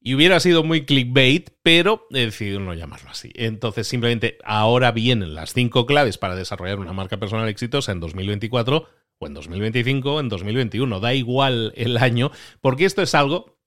y 0.00 0.14
hubiera 0.14 0.40
sido 0.40 0.64
muy 0.64 0.84
clickbait, 0.84 1.50
pero 1.62 2.06
he 2.10 2.24
decidido 2.26 2.60
no 2.60 2.74
llamarlo 2.74 3.10
así. 3.10 3.30
Entonces 3.34 3.86
simplemente 3.86 4.38
ahora 4.44 4.90
vienen 4.90 5.34
las 5.34 5.52
5 5.52 5.86
claves 5.86 6.18
para 6.18 6.34
desarrollar 6.34 6.80
una 6.80 6.92
marca 6.92 7.18
personal 7.18 7.48
exitosa 7.48 7.92
en 7.92 8.00
2024 8.00 8.86
o 9.18 9.26
en 9.26 9.34
2025 9.34 10.14
o 10.14 10.20
en 10.20 10.28
2021. 10.28 11.00
Da 11.00 11.14
igual 11.14 11.72
el 11.76 11.98
año, 11.98 12.30
porque 12.60 12.84
esto 12.84 13.02
es 13.02 13.14
algo 13.14 13.57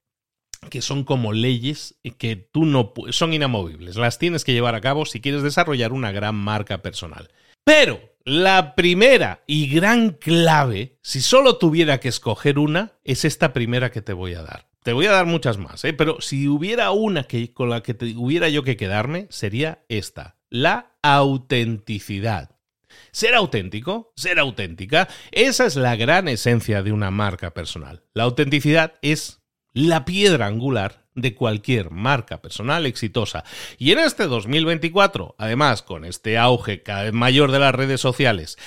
que 0.70 0.82
son 0.82 1.04
como 1.04 1.34
leyes 1.34 1.96
que 2.18 2.36
tú 2.36 2.66
no 2.66 2.94
son 3.10 3.34
inamovibles, 3.34 3.96
las 3.96 4.20
tienes 4.20 4.44
que 4.44 4.54
llevar 4.54 4.76
a 4.76 4.82
cabo 4.82 5.06
si 5.06 5.22
quieres 5.22 5.44
desarrollar 5.44 5.92
una 5.92 6.12
gran 6.12 6.36
marca 6.36 6.82
personal. 6.82 7.30
Pero 7.64 8.00
la 8.24 8.76
primera 8.76 9.44
y 9.48 9.68
gran 9.68 10.12
clave, 10.12 10.98
si 11.02 11.22
solo 11.22 11.58
tuviera 11.58 12.00
que 12.00 12.10
escoger 12.10 12.60
una, 12.60 12.94
es 13.04 13.26
esta 13.26 13.54
primera 13.54 13.92
que 13.92 14.02
te 14.02 14.14
voy 14.14 14.36
a 14.36 14.44
dar. 14.44 14.68
Te 14.84 14.94
voy 14.94 15.06
a 15.06 15.12
dar 15.12 15.26
muchas 15.26 15.58
más, 15.58 15.84
¿eh? 15.86 15.94
pero 15.94 16.22
si 16.22 16.48
hubiera 16.48 16.92
una 16.92 17.24
que, 17.24 17.54
con 17.54 17.70
la 17.70 17.84
que 17.84 17.96
hubiera 18.16 18.50
yo 18.50 18.64
que 18.64 18.78
quedarme, 18.78 19.28
sería 19.30 19.84
esta, 19.90 20.38
la 20.50 20.94
autenticidad. 21.04 22.58
Ser 23.12 23.36
auténtico, 23.36 24.12
ser 24.16 24.40
auténtica, 24.40 25.08
esa 25.32 25.66
es 25.66 25.76
la 25.76 25.96
gran 25.96 26.28
esencia 26.28 26.82
de 26.82 26.92
una 26.92 27.12
marca 27.12 27.54
personal. 27.54 28.04
La 28.14 28.24
autenticidad 28.24 28.94
es 29.02 29.41
la 29.74 30.06
piedra 30.06 30.48
angular 30.48 31.06
de 31.16 31.36
cualquier 31.36 31.92
marca 31.92 32.42
personal 32.42 32.86
exitosa. 32.86 33.44
Y 33.78 33.92
en 33.92 34.00
este 34.00 34.28
2024, 34.28 35.36
además 35.38 35.82
con 35.82 36.06
este 36.06 36.38
auge 36.38 36.84
cada 36.84 37.04
vez 37.04 37.14
mayor 37.14 37.52
de 37.52 37.60
las 37.60 37.76
redes 37.76 38.02
sociales 38.02 38.58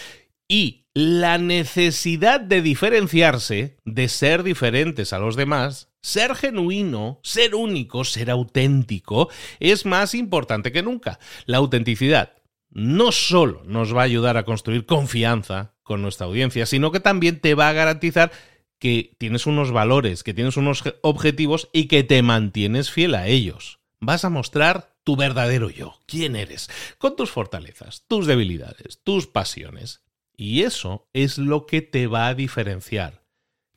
y 0.49 0.87
la 0.95 1.39
necesidad 1.39 2.41
de 2.41 2.63
diferenciarse, 2.63 3.77
de 3.85 4.09
ser 4.09 4.43
diferentes 4.43 5.13
a 5.13 5.19
los 5.19 5.37
demás, 5.37 5.89
ser 6.03 6.37
genuino, 6.37 7.19
ser 7.23 7.55
único, 7.55 8.05
ser 8.05 8.31
auténtico, 8.31 9.29
es 9.59 9.87
más 9.87 10.15
importante 10.15 10.71
que 10.71 10.83
nunca. 10.83 11.19
La 11.47 11.57
autenticidad 11.57 12.35
no 12.71 13.11
solo 13.11 13.63
nos 13.65 13.95
va 13.95 14.03
a 14.03 14.05
ayudar 14.05 14.37
a 14.37 14.45
construir 14.45 14.85
confianza 14.85 15.75
con 15.83 16.03
nuestra 16.03 16.27
audiencia, 16.27 16.67
sino 16.67 16.93
que 16.93 17.01
también 17.01 17.41
te 17.41 17.55
va 17.55 17.69
a 17.69 17.73
garantizar 17.73 18.31
que 18.79 19.15
tienes 19.19 19.47
unos 19.47 19.73
valores, 19.73 20.23
que 20.23 20.35
tienes 20.35 20.57
unos 20.57 20.85
objetivos 21.03 21.69
y 21.73 21.87
que 21.87 22.03
te 22.05 22.23
mantienes 22.23 22.91
fiel 22.91 23.15
a 23.15 23.27
ellos. 23.27 23.81
Vas 24.01 24.25
a 24.25 24.31
mostrar 24.31 24.95
tu 25.05 25.17
verdadero 25.17 25.71
yo, 25.71 25.99
quién 26.07 26.37
eres, 26.37 26.71
con 26.99 27.17
tus 27.17 27.31
fortalezas, 27.31 28.05
tus 28.09 28.27
debilidades, 28.27 29.01
tus 29.03 29.27
pasiones. 29.27 30.03
Y 30.37 30.63
eso 30.63 31.09
es 31.13 31.39
lo 31.39 31.67
que 31.67 31.83
te 31.83 32.07
va 32.07 32.29
a 32.29 32.35
diferenciar. 32.35 33.23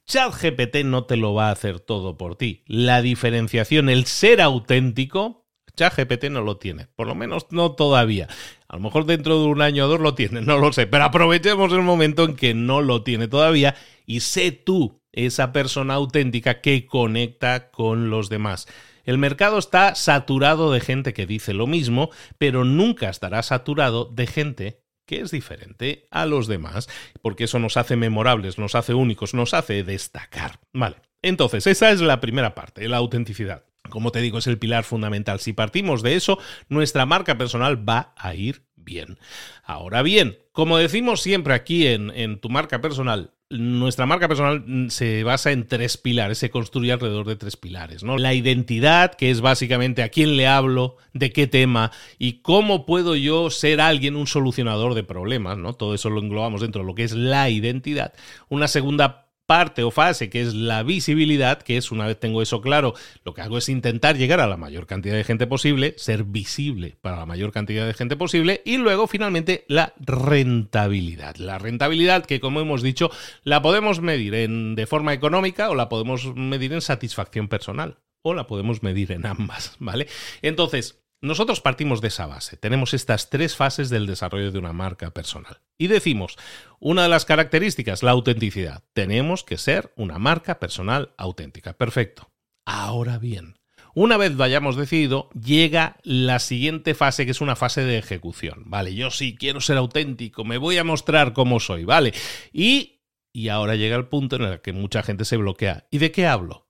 ChatGPT 0.06 0.84
no 0.86 1.04
te 1.04 1.18
lo 1.18 1.34
va 1.34 1.50
a 1.50 1.52
hacer 1.52 1.82
todo 1.82 2.18
por 2.18 2.38
ti. 2.38 2.64
La 2.66 3.02
diferenciación, 3.02 3.90
el 3.90 4.06
ser 4.06 4.42
auténtico, 4.42 5.47
ChatGPT 5.78 6.26
no 6.26 6.42
lo 6.42 6.58
tiene, 6.58 6.88
por 6.96 7.08
lo 7.08 7.16
menos 7.16 7.48
no 7.52 7.72
todavía. 7.72 8.28
A 8.68 8.76
lo 8.76 8.82
mejor 8.82 9.06
dentro 9.06 9.40
de 9.40 9.46
un 9.46 9.62
año 9.62 9.86
o 9.86 9.88
dos 9.88 10.02
lo 10.02 10.14
tiene, 10.14 10.42
no 10.46 10.58
lo 10.58 10.74
sé, 10.74 10.88
pero 10.88 11.06
aprovechemos 11.06 11.72
el 11.72 11.84
momento 11.84 12.26
en 12.26 12.36
que 12.36 12.54
no 12.54 12.82
lo 12.82 13.04
tiene 13.04 13.30
todavía 13.30 13.76
y 14.06 14.20
sé 14.20 14.52
tú 14.52 15.02
esa 15.14 15.54
persona 15.54 15.94
auténtica 15.94 16.60
que 16.60 16.86
conecta 16.86 17.72
con 17.72 18.10
los 18.10 18.30
demás. 18.30 18.68
El 19.06 19.18
mercado 19.18 19.58
está 19.58 19.96
saturado 19.96 20.74
de 20.74 20.82
gente 20.82 21.14
que 21.14 21.26
dice 21.26 21.54
lo 21.54 21.66
mismo, 21.66 22.10
pero 22.38 22.66
nunca 22.66 23.10
estará 23.10 23.42
saturado 23.42 24.06
de 24.14 24.28
gente 24.28 24.82
que 25.06 25.22
es 25.22 25.32
diferente 25.32 26.06
a 26.12 26.26
los 26.26 26.48
demás, 26.48 26.90
porque 27.22 27.46
eso 27.46 27.60
nos 27.60 27.78
hace 27.78 27.96
memorables, 27.96 28.58
nos 28.60 28.76
hace 28.76 28.94
únicos, 28.94 29.34
nos 29.34 29.54
hace 29.54 29.84
destacar. 29.84 30.60
Vale, 30.74 30.98
entonces 31.22 31.66
esa 31.66 31.92
es 31.92 32.02
la 32.02 32.20
primera 32.20 32.54
parte, 32.54 32.88
la 32.90 32.98
autenticidad. 32.98 33.64
Como 33.90 34.12
te 34.12 34.22
digo, 34.22 34.38
es 34.38 34.48
el 34.48 34.58
pilar 34.58 34.84
fundamental. 34.84 35.40
Si 35.40 35.54
partimos 35.54 36.02
de 36.04 36.16
eso, 36.16 36.40
nuestra 36.70 37.06
marca 37.06 37.38
personal 37.38 37.88
va 37.88 38.14
a 38.18 38.36
ir 38.36 38.64
bien. 38.76 39.20
Ahora 39.64 40.02
bien, 40.02 40.38
como 40.52 40.78
decimos 40.78 41.22
siempre 41.22 41.54
aquí 41.54 41.88
en, 41.88 42.12
en 42.12 42.40
tu 42.40 42.50
marca 42.50 42.82
personal, 42.82 43.32
nuestra 43.50 44.06
marca 44.06 44.28
personal 44.28 44.64
mm, 44.66 44.90
se 44.90 45.24
basa 45.24 45.52
en 45.52 45.68
tres 45.68 45.98
pilares, 45.98 46.38
se 46.38 46.50
construye 46.50 46.92
alrededor 46.92 47.26
de 47.28 47.38
tres 47.38 47.56
pilares, 47.56 48.04
¿no? 48.04 48.18
La 48.18 48.34
identidad, 48.34 49.14
que 49.14 49.30
es 49.30 49.42
básicamente 49.42 50.04
a 50.04 50.10
quién 50.10 50.36
le 50.36 50.48
hablo, 50.48 50.98
de 51.14 51.32
qué 51.32 51.48
tema 51.48 51.92
y 52.20 52.42
cómo 52.42 52.86
puedo 52.86 53.16
yo 53.16 53.50
ser 53.50 53.80
alguien, 53.80 54.16
un 54.16 54.28
solucionador 54.28 54.96
de 54.96 55.04
problemas, 55.04 55.58
¿no? 55.58 55.74
Todo 55.74 55.94
eso 55.94 56.10
lo 56.10 56.22
englobamos 56.22 56.62
dentro 56.62 56.82
de 56.82 56.88
lo 56.88 56.96
que 56.96 57.04
es 57.04 57.14
la 57.14 57.50
identidad. 57.50 58.14
Una 58.50 58.68
segunda 58.68 59.27
parte 59.48 59.82
o 59.84 59.92
fase, 59.92 60.30
que 60.30 60.42
es 60.42 60.54
la 60.54 60.84
visibilidad, 60.84 61.62
que 61.62 61.78
es 61.78 61.92
una 61.92 62.06
vez 62.06 62.20
tengo 62.20 62.42
eso 62.42 62.62
claro, 62.62 62.94
lo 63.24 63.34
que 63.34 63.42
hago 63.42 63.58
es 63.58 63.70
intentar 63.70 64.18
llegar 64.18 64.42
a 64.42 64.48
la 64.48 64.58
mayor 64.58 64.86
cantidad 64.86 65.16
de 65.16 65.24
gente 65.24 65.48
posible, 65.48 65.96
ser 65.98 66.26
visible 66.26 66.98
para 67.02 67.18
la 67.18 67.26
mayor 67.26 67.52
cantidad 67.52 67.88
de 67.88 67.94
gente 67.94 68.18
posible, 68.18 68.62
y 68.66 68.78
luego 68.78 69.08
finalmente 69.08 69.64
la 69.68 69.94
rentabilidad. 69.98 71.38
La 71.38 71.58
rentabilidad 71.58 72.26
que, 72.26 72.40
como 72.40 72.60
hemos 72.60 72.84
dicho, 72.84 73.10
la 73.44 73.62
podemos 73.62 74.02
medir 74.02 74.36
en, 74.36 74.76
de 74.76 74.86
forma 74.86 75.14
económica 75.14 75.70
o 75.70 75.76
la 75.76 75.90
podemos 75.90 76.36
medir 76.36 76.74
en 76.74 76.82
satisfacción 76.82 77.48
personal 77.48 78.00
o 78.22 78.34
la 78.34 78.48
podemos 78.48 78.84
medir 78.84 79.14
en 79.14 79.26
ambas, 79.26 79.78
¿vale? 79.80 80.08
Entonces, 80.42 81.00
nosotros 81.22 81.62
partimos 81.62 82.02
de 82.02 82.10
esa 82.10 82.28
base, 82.28 82.58
tenemos 82.58 82.94
estas 82.94 83.30
tres 83.30 83.56
fases 83.56 83.90
del 83.90 84.06
desarrollo 84.06 84.52
de 84.52 84.60
una 84.60 84.74
marca 84.74 85.12
personal. 85.12 85.62
Y 85.78 85.88
decimos, 85.88 86.38
una 86.80 87.04
de 87.04 87.10
las 87.10 87.26
características, 87.26 88.04
la 88.04 88.12
autenticidad. 88.12 88.84
Tenemos 88.94 89.44
que 89.44 89.58
ser 89.58 89.94
una 89.96 90.20
marca 90.20 90.60
personal 90.60 91.14
auténtica. 91.18 91.74
Perfecto. 91.74 92.32
Ahora 92.66 93.18
bien, 93.18 93.58
una 93.96 94.18
vez 94.18 94.36
lo 94.36 94.44
hayamos 94.44 94.76
decidido, 94.76 95.30
llega 95.32 95.98
la 96.04 96.38
siguiente 96.38 96.94
fase, 96.94 97.26
que 97.26 97.32
es 97.32 97.42
una 97.42 97.56
fase 97.56 97.82
de 97.82 97.98
ejecución. 97.98 98.64
Vale, 98.68 98.94
yo 98.94 99.10
sí 99.10 99.36
quiero 99.36 99.60
ser 99.60 99.78
auténtico, 99.78 100.44
me 100.44 100.60
voy 100.60 100.78
a 100.78 100.84
mostrar 100.84 101.34
cómo 101.34 101.60
soy, 101.60 101.84
¿vale? 101.84 102.14
Y, 102.54 103.02
y 103.34 103.50
ahora 103.50 103.76
llega 103.76 103.96
el 103.96 104.08
punto 104.08 104.36
en 104.36 104.44
el 104.44 104.62
que 104.62 104.72
mucha 104.72 105.02
gente 105.02 105.26
se 105.26 105.38
bloquea. 105.38 105.88
¿Y 105.90 105.98
de 105.98 106.12
qué 106.12 106.28
hablo? 106.28 106.67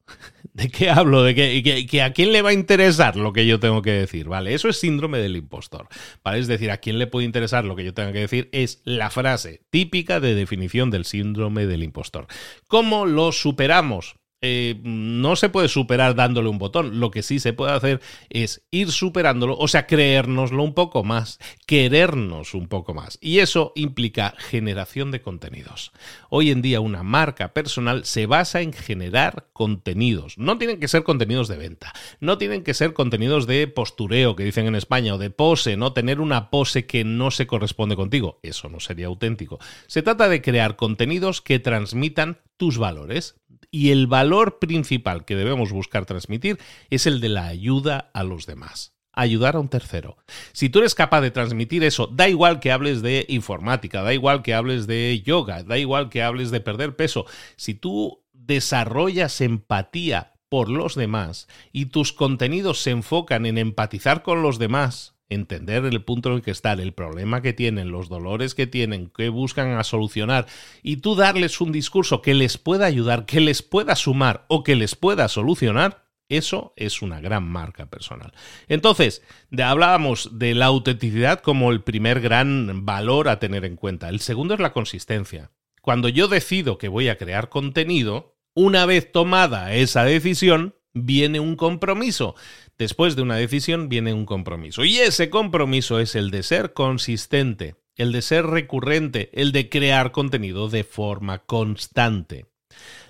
¿De 0.53 0.69
qué 0.69 0.89
hablo? 0.89 1.21
¿De 1.21 1.35
qué, 1.35 2.01
a 2.01 2.13
quién 2.13 2.31
le 2.31 2.41
va 2.41 2.49
a 2.49 2.53
interesar 2.53 3.15
lo 3.15 3.31
que 3.31 3.45
yo 3.45 3.59
tengo 3.59 3.83
que 3.83 3.91
decir? 3.91 4.27
¿Vale? 4.27 4.55
Eso 4.55 4.69
es 4.69 4.79
síndrome 4.79 5.19
del 5.19 5.35
impostor. 5.35 5.87
¿Vale? 6.23 6.39
Es 6.39 6.47
decir, 6.47 6.71
a 6.71 6.77
quién 6.77 6.97
le 6.97 7.05
puede 7.05 7.25
interesar 7.25 7.63
lo 7.63 7.75
que 7.75 7.83
yo 7.83 7.93
tenga 7.93 8.11
que 8.11 8.21
decir 8.21 8.49
es 8.51 8.81
la 8.83 9.11
frase 9.11 9.61
típica 9.69 10.19
de 10.19 10.33
definición 10.33 10.89
del 10.89 11.05
síndrome 11.05 11.67
del 11.67 11.83
impostor. 11.83 12.25
¿Cómo 12.67 13.05
lo 13.05 13.31
superamos? 13.31 14.15
Eh, 14.41 14.79
no 14.83 15.35
se 15.35 15.49
puede 15.49 15.67
superar 15.67 16.13
dándole 16.13 16.49
un 16.49 16.59
botón. 16.59 16.99
Lo 16.99 17.09
que 17.09 17.23
sí 17.23 17.39
se 17.39 17.53
puede 17.53 17.71
hacer 17.71 18.01
es 18.29 18.67
ir 18.69 18.91
superándolo, 18.91 19.57
o 19.57 19.67
sea, 19.67 19.87
creérnoslo 19.87 20.61
un 20.61 20.75
poco 20.75 21.03
más, 21.03 21.39
querernos 21.65 22.53
un 22.53 22.67
poco 22.67 22.93
más. 22.93 23.17
Y 23.19 23.39
eso 23.39 23.73
implica 23.75 24.35
generación 24.37 25.09
de 25.09 25.21
contenidos. 25.21 25.91
Hoy 26.29 26.51
en 26.51 26.61
día 26.61 26.81
una 26.81 27.01
marca 27.01 27.53
personal 27.53 28.05
se 28.05 28.27
basa 28.27 28.61
en 28.61 28.73
generar 28.73 29.47
contenidos. 29.53 30.37
No 30.37 30.59
tienen 30.59 30.79
que 30.79 30.87
ser 30.87 31.03
contenidos 31.03 31.47
de 31.47 31.57
venta, 31.57 31.93
no 32.19 32.37
tienen 32.37 32.63
que 32.63 32.75
ser 32.75 32.93
contenidos 32.93 33.47
de 33.47 33.67
postureo, 33.67 34.35
que 34.35 34.43
dicen 34.43 34.67
en 34.67 34.75
España, 34.75 35.15
o 35.15 35.17
de 35.17 35.31
pose, 35.31 35.77
no 35.77 35.93
tener 35.93 36.19
una 36.19 36.51
pose 36.51 36.85
que 36.85 37.03
no 37.03 37.31
se 37.31 37.47
corresponde 37.47 37.95
contigo. 37.95 38.39
Eso 38.43 38.69
no 38.69 38.79
sería 38.79 39.07
auténtico. 39.07 39.57
Se 39.87 40.03
trata 40.03 40.29
de 40.29 40.43
crear 40.43 40.75
contenidos 40.75 41.41
que 41.41 41.57
transmitan 41.57 42.39
tus 42.57 42.77
valores 42.77 43.35
y 43.77 43.91
el 43.91 44.07
valor 44.07 44.57
principal 44.57 45.23
que 45.23 45.35
debemos 45.35 45.71
buscar 45.71 46.07
transmitir 46.07 46.57
es 46.89 47.05
el 47.05 47.21
de 47.21 47.29
la 47.29 47.45
ayuda 47.45 48.09
a 48.11 48.23
los 48.23 48.47
demás 48.47 48.93
ayudar 49.13 49.55
a 49.55 49.59
un 49.59 49.67
tercero. 49.67 50.17
Si 50.53 50.69
tú 50.69 50.77
eres 50.77 50.93
capaz 50.93 51.21
de 51.21 51.31
transmitir 51.31 51.83
eso, 51.83 52.05
da 52.05 52.29
igual 52.29 52.59
que 52.59 52.71
hables 52.71 53.01
de 53.01 53.25
informática, 53.29 54.03
da 54.03 54.13
igual 54.13 54.43
que 54.43 54.53
hables 54.53 54.85
de 54.85 55.23
yoga, 55.25 55.63
da 55.63 55.79
igual 55.79 56.09
que 56.09 56.21
hables 56.21 56.51
de 56.51 56.59
perder 56.59 56.95
peso, 56.95 57.25
si 57.55 57.73
tú 57.73 58.23
desarrollas 58.31 59.41
empatía 59.41 60.33
por 60.49 60.69
los 60.69 60.93
demás 60.93 61.47
y 61.71 61.87
tus 61.87 62.13
contenidos 62.13 62.79
se 62.79 62.91
enfocan 62.91 63.47
en 63.47 63.57
empatizar 63.57 64.21
con 64.21 64.43
los 64.43 64.59
demás, 64.59 65.16
entender 65.29 65.85
el 65.85 66.03
punto 66.03 66.29
en 66.29 66.35
el 66.35 66.41
que 66.41 66.51
están, 66.51 66.79
el 66.79 66.93
problema 66.93 67.41
que 67.41 67.53
tienen, 67.53 67.91
los 67.91 68.09
dolores 68.09 68.55
que 68.55 68.67
tienen, 68.67 69.09
que 69.15 69.29
buscan 69.29 69.77
a 69.77 69.83
solucionar, 69.83 70.45
y 70.83 70.97
tú 70.97 71.15
darles 71.15 71.59
un 71.61 71.71
discurso 71.71 72.21
que 72.21 72.33
les 72.33 72.57
pueda 72.57 72.85
ayudar, 72.85 73.25
que 73.25 73.41
les 73.41 73.61
pueda 73.61 73.95
sumar 73.95 74.45
o 74.47 74.63
que 74.63 74.75
les 74.75 74.95
pueda 74.95 75.27
solucionar, 75.27 76.07
Eso 76.29 76.73
es 76.75 77.01
una 77.01 77.21
gran 77.21 77.47
marca 77.47 77.85
personal. 77.85 78.33
Entonces, 78.67 79.21
hablábamos 79.63 80.37
de 80.37 80.55
la 80.55 80.65
autenticidad 80.65 81.39
como 81.39 81.71
el 81.71 81.81
primer 81.81 82.19
gran 82.19 82.85
valor 82.85 83.29
a 83.29 83.39
tener 83.39 83.63
en 83.63 83.77
cuenta. 83.77 84.09
El 84.09 84.19
segundo 84.19 84.53
es 84.53 84.59
la 84.59 84.73
consistencia. 84.73 85.51
Cuando 85.81 86.09
yo 86.09 86.27
decido 86.27 86.77
que 86.77 86.89
voy 86.89 87.07
a 87.07 87.17
crear 87.17 87.47
contenido, 87.47 88.35
una 88.53 88.85
vez 88.85 89.09
tomada 89.11 89.73
esa 89.73 90.03
decisión, 90.03 90.75
viene 90.93 91.39
un 91.39 91.55
compromiso. 91.55 92.35
Después 92.77 93.15
de 93.15 93.23
una 93.23 93.35
decisión 93.35 93.89
viene 93.89 94.13
un 94.13 94.25
compromiso. 94.25 94.85
Y 94.85 94.97
ese 94.97 95.29
compromiso 95.29 95.99
es 95.99 96.15
el 96.15 96.29
de 96.29 96.43
ser 96.43 96.73
consistente, 96.73 97.75
el 97.95 98.11
de 98.11 98.21
ser 98.21 98.45
recurrente, 98.45 99.31
el 99.33 99.51
de 99.51 99.69
crear 99.69 100.11
contenido 100.11 100.69
de 100.69 100.83
forma 100.83 101.39
constante. 101.39 102.45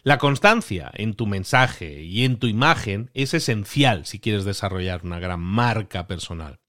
La 0.03 0.17
constancia 0.17 0.89
en 0.93 1.15
tu 1.15 1.27
mensaje 1.27 2.03
y 2.03 2.23
en 2.23 2.37
tu 2.37 2.47
imagen 2.47 3.11
es 3.13 3.33
esencial 3.33 4.05
si 4.05 4.19
quieres 4.19 4.45
desarrollar 4.45 5.01
una 5.03 5.19
gran 5.19 5.41
marca 5.41 6.07
personal. 6.07 6.59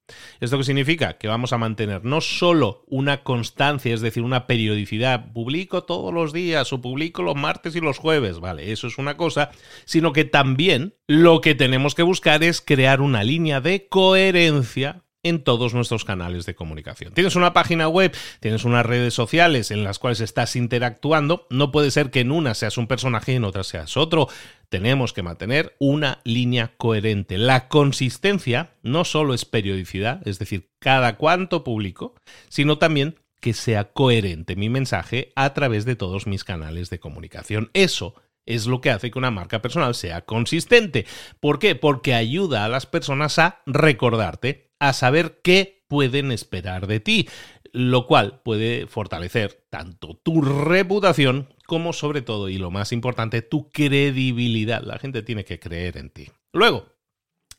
¿Esto 0.41 0.59
qué 0.59 0.65
significa? 0.65 1.19
Que 1.19 1.29
vamos 1.29 1.53
a 1.53 1.59
mantener 1.59 2.05
no 2.05 2.21
solo 2.21 2.85
una 2.87 3.23
constancia, 3.23 3.95
es 3.95 4.01
decir, 4.01 4.23
una 4.23 4.47
periodicidad, 4.47 5.33
publico 5.33 5.85
todos 5.85 6.13
los 6.13 6.33
días 6.33 6.73
o 6.73 6.81
publico 6.81 7.23
los 7.23 7.37
martes 7.37 7.77
y 7.77 7.81
los 7.81 7.99
jueves, 7.99 8.41
vale, 8.41 8.73
eso 8.73 8.87
es 8.87 8.99
una 8.99 9.17
cosa, 9.17 9.51
sino 9.85 10.13
que 10.13 10.25
también 10.25 10.95
lo 11.07 11.41
que 11.41 11.55
tenemos 11.55 11.95
que 11.95 12.03
buscar 12.03 12.43
es 12.43 12.61
crear 12.61 13.01
una 13.01 13.25
línea 13.25 13.61
de 13.61 13.89
coherencia 13.89 15.05
en 15.23 15.43
todos 15.43 15.75
nuestros 15.75 16.05
canales 16.05 16.47
de 16.47 16.55
comunicación. 16.55 17.13
Tienes 17.13 17.37
una 17.37 17.53
página 17.53 17.89
web, 17.89 18.17
tienes 18.41 18.65
unas 18.65 18.87
redes 18.87 19.15
sociales 19.15 19.71
en 19.71 19.85
las 19.85 19.99
cuales 19.99 20.21
estás 20.21 20.57
interactuando, 20.57 21.47
no 21.51 21.73
puede 21.73 21.91
ser 21.91 22.11
que 22.11 22.21
en 22.21 22.31
una 22.31 22.55
seas 22.55 22.79
un 22.79 22.87
personaje 22.87 23.33
y 23.33 23.37
en 23.37 23.45
otra 23.45 23.65
seas 23.65 23.97
otro. 23.97 24.29
Tenemos 24.69 25.13
que 25.13 25.23
mantener 25.23 25.75
una 25.79 26.21
línea 26.25 26.75
coherente. 26.77 27.39
La 27.39 27.69
consistencia 27.69 28.71
no 28.83 29.05
solo 29.05 29.35
es 29.35 29.45
periodicidad, 29.45 30.27
es 30.27 30.39
decir, 30.39 30.71
cada 30.79 31.17
cuánto 31.17 31.65
publico, 31.65 32.15
sino 32.49 32.79
también 32.79 33.17
que 33.41 33.55
sea 33.55 33.93
coherente 33.93 34.57
mi 34.57 34.69
mensaje 34.69 35.33
a 35.37 35.55
través 35.55 35.85
de 35.85 35.97
todos 35.97 36.27
mis 36.27 36.45
canales 36.45 36.91
de 36.91 36.99
comunicación. 36.99 37.71
Eso 37.73 38.15
es 38.49 38.67
lo 38.67 38.81
que 38.81 38.91
hace 38.91 39.11
que 39.11 39.19
una 39.19 39.31
marca 39.31 39.61
personal 39.61 39.95
sea 39.95 40.23
consistente. 40.23 41.07
¿Por 41.39 41.59
qué? 41.59 41.75
Porque 41.75 42.15
ayuda 42.15 42.65
a 42.65 42.69
las 42.69 42.87
personas 42.87 43.39
a 43.39 43.61
recordarte 43.67 44.71
a 44.81 44.93
saber 44.93 45.41
qué 45.43 45.85
pueden 45.89 46.33
esperar 46.33 46.87
de 46.87 47.01
ti, 47.01 47.29
lo 47.73 48.07
cual 48.07 48.41
puede 48.45 48.87
fortalecer 48.87 49.65
tanto 49.71 50.15
tu 50.23 50.41
reputación 50.41 51.55
como 51.67 51.93
sobre 51.93 52.23
todo, 52.23 52.49
y 52.49 52.57
lo 52.57 52.71
más 52.71 52.93
importante, 52.93 53.43
tu 53.43 53.71
credibilidad. 53.71 54.83
La 54.83 54.99
gente 54.99 55.23
tiene 55.23 55.45
que 55.45 55.61
creer 55.61 55.99
en 55.99 56.11
ti. 56.11 56.31
Luego, 56.53 56.87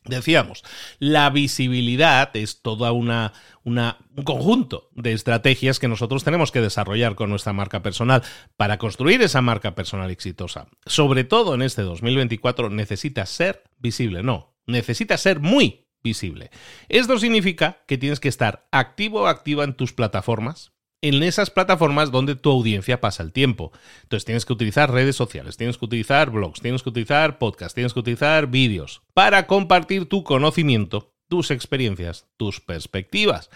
Decíamos, 0.09 0.63
la 0.97 1.29
visibilidad 1.29 2.35
es 2.35 2.61
toda 2.61 2.91
una, 2.91 3.33
un 3.63 4.23
conjunto 4.23 4.89
de 4.95 5.13
estrategias 5.13 5.79
que 5.79 5.87
nosotros 5.87 6.23
tenemos 6.23 6.51
que 6.51 6.61
desarrollar 6.61 7.15
con 7.15 7.29
nuestra 7.29 7.53
marca 7.53 7.81
personal 7.81 8.23
para 8.57 8.77
construir 8.77 9.21
esa 9.21 9.41
marca 9.41 9.75
personal 9.75 10.09
exitosa. 10.09 10.67
Sobre 10.85 11.23
todo 11.23 11.53
en 11.53 11.61
este 11.61 11.83
2024 11.83 12.69
necesita 12.69 13.25
ser 13.25 13.63
visible, 13.77 14.23
no, 14.23 14.55
necesita 14.65 15.17
ser 15.17 15.39
muy 15.39 15.87
visible. 16.03 16.49
Esto 16.87 17.19
significa 17.19 17.83
que 17.87 17.97
tienes 17.97 18.19
que 18.19 18.29
estar 18.29 18.67
activo 18.71 19.21
o 19.21 19.27
activa 19.27 19.63
en 19.63 19.75
tus 19.75 19.93
plataformas, 19.93 20.71
en 21.01 21.23
esas 21.23 21.49
plataformas 21.49 22.11
donde 22.11 22.35
tu 22.35 22.51
audiencia 22.51 22.99
pasa 22.99 23.23
el 23.23 23.31
tiempo. 23.31 23.71
Entonces 24.03 24.25
tienes 24.25 24.45
que 24.45 24.53
utilizar 24.53 24.91
redes 24.91 25.15
sociales, 25.15 25.57
tienes 25.57 25.77
que 25.77 25.85
utilizar 25.85 26.29
blogs, 26.31 26.61
tienes 26.61 26.83
que 26.83 26.89
utilizar 26.89 27.37
podcasts, 27.37 27.73
tienes 27.73 27.93
que 27.93 27.99
utilizar 27.99 28.47
vídeos 28.47 29.01
para 29.13 29.47
compartir 29.47 30.07
tu 30.07 30.23
conocimiento, 30.23 31.13
tus 31.27 31.51
experiencias, 31.51 32.27
tus 32.37 32.59
perspectivas. 32.59 33.49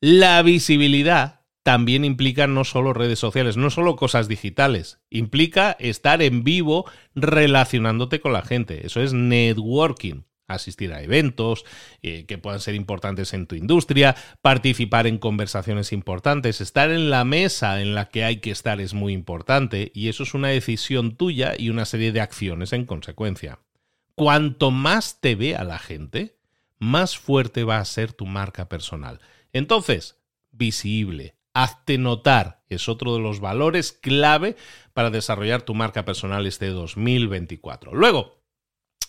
La 0.00 0.42
visibilidad 0.42 1.40
también 1.62 2.04
implica 2.04 2.46
no 2.46 2.62
solo 2.62 2.92
redes 2.92 3.18
sociales, 3.18 3.56
no 3.56 3.70
solo 3.70 3.96
cosas 3.96 4.28
digitales, 4.28 5.00
implica 5.10 5.72
estar 5.80 6.22
en 6.22 6.44
vivo 6.44 6.88
relacionándote 7.16 8.20
con 8.20 8.32
la 8.32 8.42
gente. 8.42 8.86
Eso 8.86 9.02
es 9.02 9.12
networking 9.12 10.25
asistir 10.48 10.92
a 10.92 11.02
eventos 11.02 11.64
eh, 12.02 12.24
que 12.26 12.38
puedan 12.38 12.60
ser 12.60 12.74
importantes 12.74 13.34
en 13.34 13.46
tu 13.46 13.54
industria, 13.54 14.16
participar 14.42 15.06
en 15.06 15.18
conversaciones 15.18 15.92
importantes, 15.92 16.60
estar 16.60 16.90
en 16.90 17.10
la 17.10 17.24
mesa 17.24 17.80
en 17.80 17.94
la 17.94 18.08
que 18.08 18.24
hay 18.24 18.36
que 18.38 18.50
estar 18.50 18.80
es 18.80 18.94
muy 18.94 19.12
importante 19.12 19.90
y 19.94 20.08
eso 20.08 20.22
es 20.22 20.34
una 20.34 20.48
decisión 20.48 21.16
tuya 21.16 21.54
y 21.58 21.70
una 21.70 21.84
serie 21.84 22.12
de 22.12 22.20
acciones 22.20 22.72
en 22.72 22.86
consecuencia. 22.86 23.60
Cuanto 24.14 24.70
más 24.70 25.20
te 25.20 25.34
vea 25.34 25.64
la 25.64 25.78
gente, 25.78 26.38
más 26.78 27.18
fuerte 27.18 27.64
va 27.64 27.78
a 27.78 27.84
ser 27.84 28.12
tu 28.12 28.26
marca 28.26 28.68
personal. 28.68 29.20
Entonces, 29.52 30.18
visible, 30.52 31.36
hazte 31.54 31.98
notar, 31.98 32.62
es 32.68 32.88
otro 32.88 33.14
de 33.14 33.20
los 33.20 33.40
valores 33.40 33.92
clave 33.92 34.56
para 34.92 35.10
desarrollar 35.10 35.62
tu 35.62 35.74
marca 35.74 36.04
personal 36.04 36.46
este 36.46 36.68
2024. 36.68 37.94
Luego, 37.94 38.36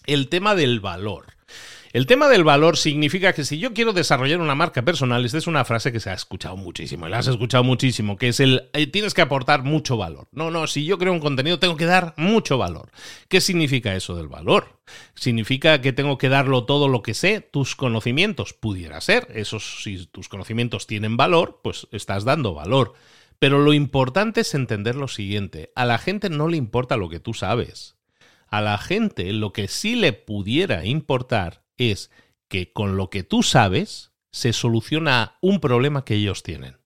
el 0.06 0.30
tema 0.30 0.56
del 0.56 0.80
valor. 0.80 1.37
El 1.98 2.06
tema 2.06 2.28
del 2.28 2.44
valor 2.44 2.78
significa 2.78 3.34
que 3.34 3.44
si 3.44 3.58
yo 3.58 3.74
quiero 3.74 3.92
desarrollar 3.92 4.40
una 4.40 4.54
marca 4.54 4.84
personal, 4.84 5.26
esta 5.26 5.40
es 5.40 5.48
una 5.48 5.66
frase 5.66 5.92
que 5.92 6.00
se 6.00 6.12
ha 6.12 6.14
escuchado 6.14 6.56
muchísimo, 6.56 7.08
la 7.08 7.18
has 7.18 7.28
escuchado 7.28 7.64
muchísimo, 7.64 8.18
que 8.18 8.28
es 8.28 8.40
el 8.40 8.70
eh, 8.74 8.86
tienes 8.86 9.16
que 9.16 9.22
aportar 9.22 9.64
mucho 9.64 9.98
valor. 9.98 10.28
No, 10.32 10.52
no, 10.52 10.68
si 10.68 10.86
yo 10.86 11.00
creo 11.00 11.12
un 11.12 11.20
contenido 11.20 11.58
tengo 11.58 11.76
que 11.76 11.86
dar 11.86 12.14
mucho 12.16 12.60
valor. 12.60 12.92
¿Qué 13.30 13.42
significa 13.42 13.96
eso 13.96 14.16
del 14.16 14.28
valor? 14.28 14.80
¿Significa 15.16 15.82
que 15.82 15.92
tengo 15.92 16.20
que 16.20 16.30
darlo 16.30 16.66
todo 16.66 16.88
lo 16.88 17.02
que 17.02 17.16
sé? 17.16 17.42
Tus 17.42 17.76
conocimientos, 17.76 18.54
pudiera 18.54 19.02
ser. 19.02 19.28
Esos, 19.34 19.82
si 19.82 20.06
tus 20.06 20.30
conocimientos 20.30 20.86
tienen 20.86 21.18
valor, 21.18 21.62
pues 21.64 21.88
estás 21.92 22.26
dando 22.26 22.54
valor. 22.54 22.94
Pero 23.40 23.58
lo 23.58 23.74
importante 23.74 24.42
es 24.42 24.54
entender 24.54 24.96
lo 24.96 25.08
siguiente, 25.08 25.72
a 25.76 25.86
la 25.86 25.98
gente 25.98 26.30
no 26.30 26.48
le 26.48 26.58
importa 26.58 26.96
lo 26.96 27.10
que 27.10 27.20
tú 27.20 27.34
sabes 27.34 27.97
a 28.48 28.62
la 28.62 28.78
gente 28.78 29.32
lo 29.34 29.54
que 29.54 29.68
sí 29.68 29.96
le 29.96 30.14
pudiera 30.14 30.86
importar 30.86 31.66
es 31.78 32.12
que 32.48 32.72
con 32.72 32.98
lo 32.98 33.10
que 33.10 33.24
tú 33.24 33.44
sabes 33.44 34.14
se 34.32 34.54
soluciona 34.54 35.38
un 35.42 35.60
problema 35.60 36.06
que 36.06 36.16
ellos 36.16 36.44
tienen. 36.44 36.78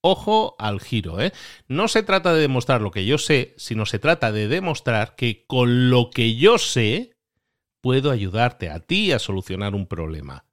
Ojo 0.00 0.54
al 0.58 0.80
giro, 0.80 1.20
¿eh? 1.20 1.32
No 1.66 1.88
se 1.88 2.02
trata 2.02 2.32
de 2.32 2.40
demostrar 2.40 2.80
lo 2.80 2.92
que 2.92 3.06
yo 3.06 3.18
sé, 3.18 3.54
sino 3.56 3.86
se 3.86 3.98
trata 3.98 4.30
de 4.30 4.46
demostrar 4.46 5.16
que 5.16 5.46
con 5.46 5.90
lo 5.90 6.10
que 6.10 6.36
yo 6.36 6.58
sé 6.58 7.16
puedo 7.80 8.10
ayudarte 8.10 8.70
a 8.70 8.80
ti 8.80 9.12
a 9.12 9.18
solucionar 9.18 9.74
un 9.74 9.86
problema. 9.86 10.46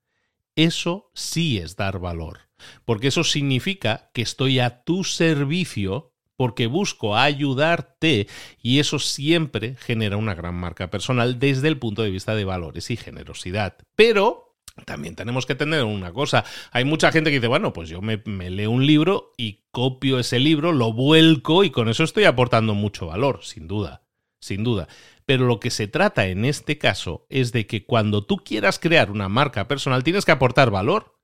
Eso 0.56 1.12
sí 1.13 1.58
es 1.58 1.75
dar 1.75 1.99
valor, 1.99 2.49
porque 2.86 3.08
eso 3.08 3.23
significa 3.23 4.10
que 4.13 4.21
estoy 4.21 4.60
a 4.60 4.84
tu 4.84 5.03
servicio 5.03 6.12
porque 6.35 6.67
busco 6.67 7.15
ayudarte 7.15 8.27
y 8.61 8.79
eso 8.79 8.99
siempre 8.99 9.75
genera 9.75 10.17
una 10.17 10.35
gran 10.35 10.55
marca 10.55 10.89
personal 10.89 11.39
desde 11.39 11.67
el 11.67 11.77
punto 11.77 12.01
de 12.03 12.09
vista 12.09 12.35
de 12.35 12.45
valores 12.45 12.89
y 12.91 12.97
generosidad. 12.97 13.77
Pero 13.95 14.53
también 14.85 15.15
tenemos 15.15 15.45
que 15.45 15.55
tener 15.55 15.83
una 15.83 16.11
cosa. 16.11 16.43
Hay 16.71 16.83
mucha 16.83 17.11
gente 17.11 17.29
que 17.29 17.37
dice, 17.37 17.47
bueno, 17.47 17.73
pues 17.73 17.89
yo 17.89 18.01
me, 18.01 18.17
leo 18.49 18.71
un 18.71 18.85
libro 18.85 19.33
y 19.37 19.63
copio 19.71 20.19
ese 20.19 20.39
libro, 20.39 20.71
lo 20.71 20.93
vuelco 20.93 21.63
y 21.63 21.69
con 21.69 21.89
eso 21.89 22.03
estoy 22.03 22.25
aportando 22.25 22.73
mucho 22.73 23.07
valor, 23.07 23.43
sin 23.43 23.67
duda, 23.67 24.03
sin 24.39 24.63
duda. 24.63 24.87
Pero 25.25 25.45
lo 25.45 25.59
que 25.59 25.69
se 25.69 25.87
trata 25.87 26.27
en 26.27 26.43
este 26.43 26.77
caso 26.77 27.25
es 27.29 27.51
de 27.51 27.67
que 27.67 27.85
cuando 27.85 28.25
tú 28.25 28.37
quieras 28.37 28.79
crear 28.79 29.11
una 29.11 29.29
marca 29.29 29.67
personal 29.67 30.03
tienes 30.03 30.25
que 30.25 30.31
aportar 30.31 30.71
valor, 30.71 31.17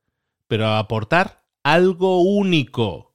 pero 0.48 0.68
aportar 0.68 1.44
algo 1.64 2.22
único 2.22 3.09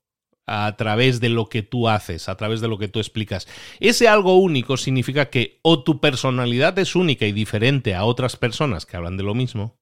a 0.46 0.74
través 0.76 1.20
de 1.20 1.28
lo 1.28 1.48
que 1.48 1.62
tú 1.62 1.88
haces, 1.88 2.28
a 2.28 2.36
través 2.36 2.60
de 2.60 2.68
lo 2.68 2.78
que 2.78 2.88
tú 2.88 2.98
explicas. 2.98 3.46
Ese 3.80 4.08
algo 4.08 4.36
único 4.38 4.76
significa 4.76 5.30
que 5.30 5.58
o 5.62 5.82
tu 5.82 6.00
personalidad 6.00 6.78
es 6.78 6.94
única 6.96 7.26
y 7.26 7.32
diferente 7.32 7.94
a 7.94 8.04
otras 8.04 8.36
personas 8.36 8.86
que 8.86 8.96
hablan 8.96 9.16
de 9.16 9.22
lo 9.22 9.34
mismo, 9.34 9.76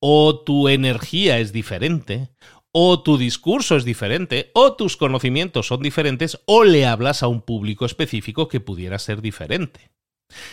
o 0.00 0.40
tu 0.40 0.68
energía 0.68 1.38
es 1.38 1.52
diferente, 1.52 2.30
o 2.72 3.02
tu 3.02 3.16
discurso 3.16 3.76
es 3.76 3.84
diferente, 3.84 4.50
o 4.52 4.74
tus 4.74 4.96
conocimientos 4.96 5.66
son 5.68 5.80
diferentes, 5.82 6.40
o 6.44 6.64
le 6.64 6.84
hablas 6.84 7.22
a 7.22 7.28
un 7.28 7.40
público 7.40 7.86
específico 7.86 8.48
que 8.48 8.60
pudiera 8.60 8.98
ser 8.98 9.22
diferente. 9.22 9.90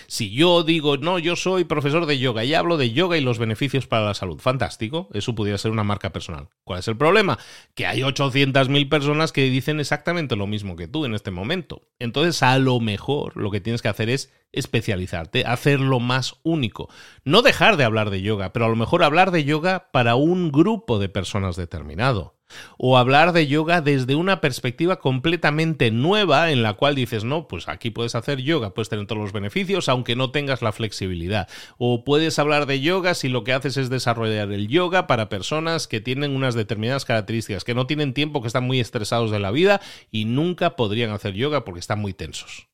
Si 0.08 0.32
yo 0.32 0.64
digo, 0.64 0.98
no, 0.98 1.20
yo 1.20 1.36
soy 1.36 1.64
profesor 1.64 2.06
de 2.06 2.20
yoga 2.20 2.44
y 2.44 2.54
hablo 2.54 2.78
de 2.78 2.92
yoga 2.92 3.18
y 3.18 3.22
los 3.22 3.40
beneficios 3.40 3.88
para 3.88 4.06
la 4.06 4.14
salud, 4.14 4.40
fantástico, 4.40 5.10
eso 5.14 5.36
pudiera 5.36 5.58
ser 5.58 5.72
una 5.72 5.84
marca 5.84 6.12
personal. 6.12 6.50
¿Cuál 6.64 6.80
es 6.80 6.88
el 6.88 6.98
problema? 6.98 7.40
Que 7.74 7.88
hay 7.88 8.02
800.000 8.02 8.90
personas 8.90 9.32
que 9.32 9.44
dicen 9.44 9.80
exactamente 9.80 10.36
lo 10.36 10.48
mismo 10.48 10.76
que 10.76 10.88
tú 10.88 11.06
en 11.06 11.16
este 11.16 11.32
momento. 11.32 11.82
Entonces, 12.00 12.44
a 12.44 12.58
lo 12.60 12.80
mejor 12.80 13.36
lo 13.36 13.52
que 13.52 13.62
tienes 13.62 13.82
que 13.82 13.88
hacer 13.90 14.10
es 14.10 14.32
especializarte, 14.52 15.46
hacerlo 15.46 16.00
más 16.00 16.36
único. 16.44 16.90
No 17.24 17.42
dejar 17.42 17.76
de 17.76 17.84
hablar 17.84 18.12
de 18.12 18.22
yoga, 18.22 18.54
pero 18.54 18.66
a 18.66 18.70
lo 18.70 18.76
mejor 18.76 19.04
hablar 19.04 19.32
de 19.32 19.44
yoga 19.44 19.90
para 19.92 20.16
un 20.16 20.52
grupo 20.52 21.00
de 21.00 21.10
personas 21.10 21.56
determinado. 21.56 22.36
O 22.78 22.98
hablar 22.98 23.34
de 23.34 23.48
yoga 23.48 23.82
desde 23.82 24.16
una 24.16 24.42
perspectiva 24.42 25.00
completamente 25.00 25.92
nueva 25.92 26.52
en 26.52 26.64
la 26.64 26.74
cual 26.74 26.96
dices, 26.96 27.24
no, 27.24 27.48
pues 27.48 27.68
aquí 27.68 27.90
puedes 27.90 28.16
hacer 28.16 28.42
yoga, 28.42 28.74
puedes 28.74 28.90
tener 28.90 29.08
todos 29.08 29.22
los 29.22 29.32
beneficios 29.32 29.90
aunque 29.90 30.16
no 30.16 30.32
tengas 30.32 30.62
la 30.62 30.72
flexibilidad. 30.72 31.48
O 31.78 32.04
puedes 32.04 32.40
hablar 32.40 32.66
de 32.66 32.82
yoga 32.82 33.14
si 33.14 33.30
lo 33.30 33.44
que 33.44 33.54
haces 33.54 33.78
es 33.78 33.90
desarrollar 33.90 34.52
el 34.52 34.68
yoga 34.68 35.08
para 35.08 35.30
personas 35.30 35.88
que 35.88 36.02
tienen 36.02 36.36
unas 36.36 36.56
determinadas 36.56 37.06
características, 37.06 37.64
que 37.64 37.76
no 37.76 37.88
tienen 37.88 38.14
tiempo, 38.14 38.42
que 38.42 38.48
están 38.48 38.66
muy 38.66 38.80
estresados 38.80 39.32
de 39.32 39.40
la 39.40 39.52
vida 39.52 39.82
y 40.12 40.26
nunca 40.26 40.76
podrían 40.76 41.12
hacer 41.12 41.34
yoga 41.34 41.64
porque 41.66 41.80
están 41.80 42.00
muy 42.00 42.14
tensos. 42.14 42.68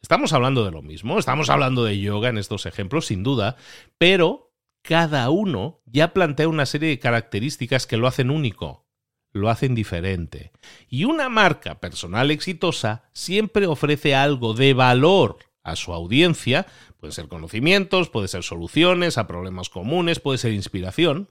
Estamos 0.00 0.32
hablando 0.32 0.64
de 0.64 0.70
lo 0.70 0.82
mismo, 0.82 1.18
estamos 1.18 1.50
hablando 1.50 1.84
de 1.84 1.98
yoga 1.98 2.28
en 2.28 2.38
estos 2.38 2.66
ejemplos, 2.66 3.06
sin 3.06 3.24
duda, 3.24 3.56
pero 3.98 4.47
cada 4.88 5.28
uno 5.28 5.82
ya 5.84 6.14
plantea 6.14 6.48
una 6.48 6.64
serie 6.64 6.88
de 6.88 6.98
características 6.98 7.86
que 7.86 7.98
lo 7.98 8.06
hacen 8.06 8.30
único, 8.30 8.86
lo 9.32 9.50
hacen 9.50 9.74
diferente. 9.74 10.50
Y 10.88 11.04
una 11.04 11.28
marca 11.28 11.78
personal 11.78 12.30
exitosa 12.30 13.04
siempre 13.12 13.66
ofrece 13.66 14.14
algo 14.14 14.54
de 14.54 14.72
valor 14.72 15.36
a 15.62 15.76
su 15.76 15.92
audiencia, 15.92 16.66
puede 16.96 17.12
ser 17.12 17.28
conocimientos, 17.28 18.08
puede 18.08 18.28
ser 18.28 18.42
soluciones 18.42 19.18
a 19.18 19.26
problemas 19.26 19.68
comunes, 19.68 20.20
puede 20.20 20.38
ser 20.38 20.54
inspiración. 20.54 21.28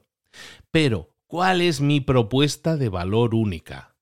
Pero, 0.70 1.16
¿cuál 1.26 1.62
es 1.62 1.82
mi 1.82 2.00
propuesta 2.00 2.78
de 2.78 2.90
valor 2.90 3.34
única? 3.34 3.96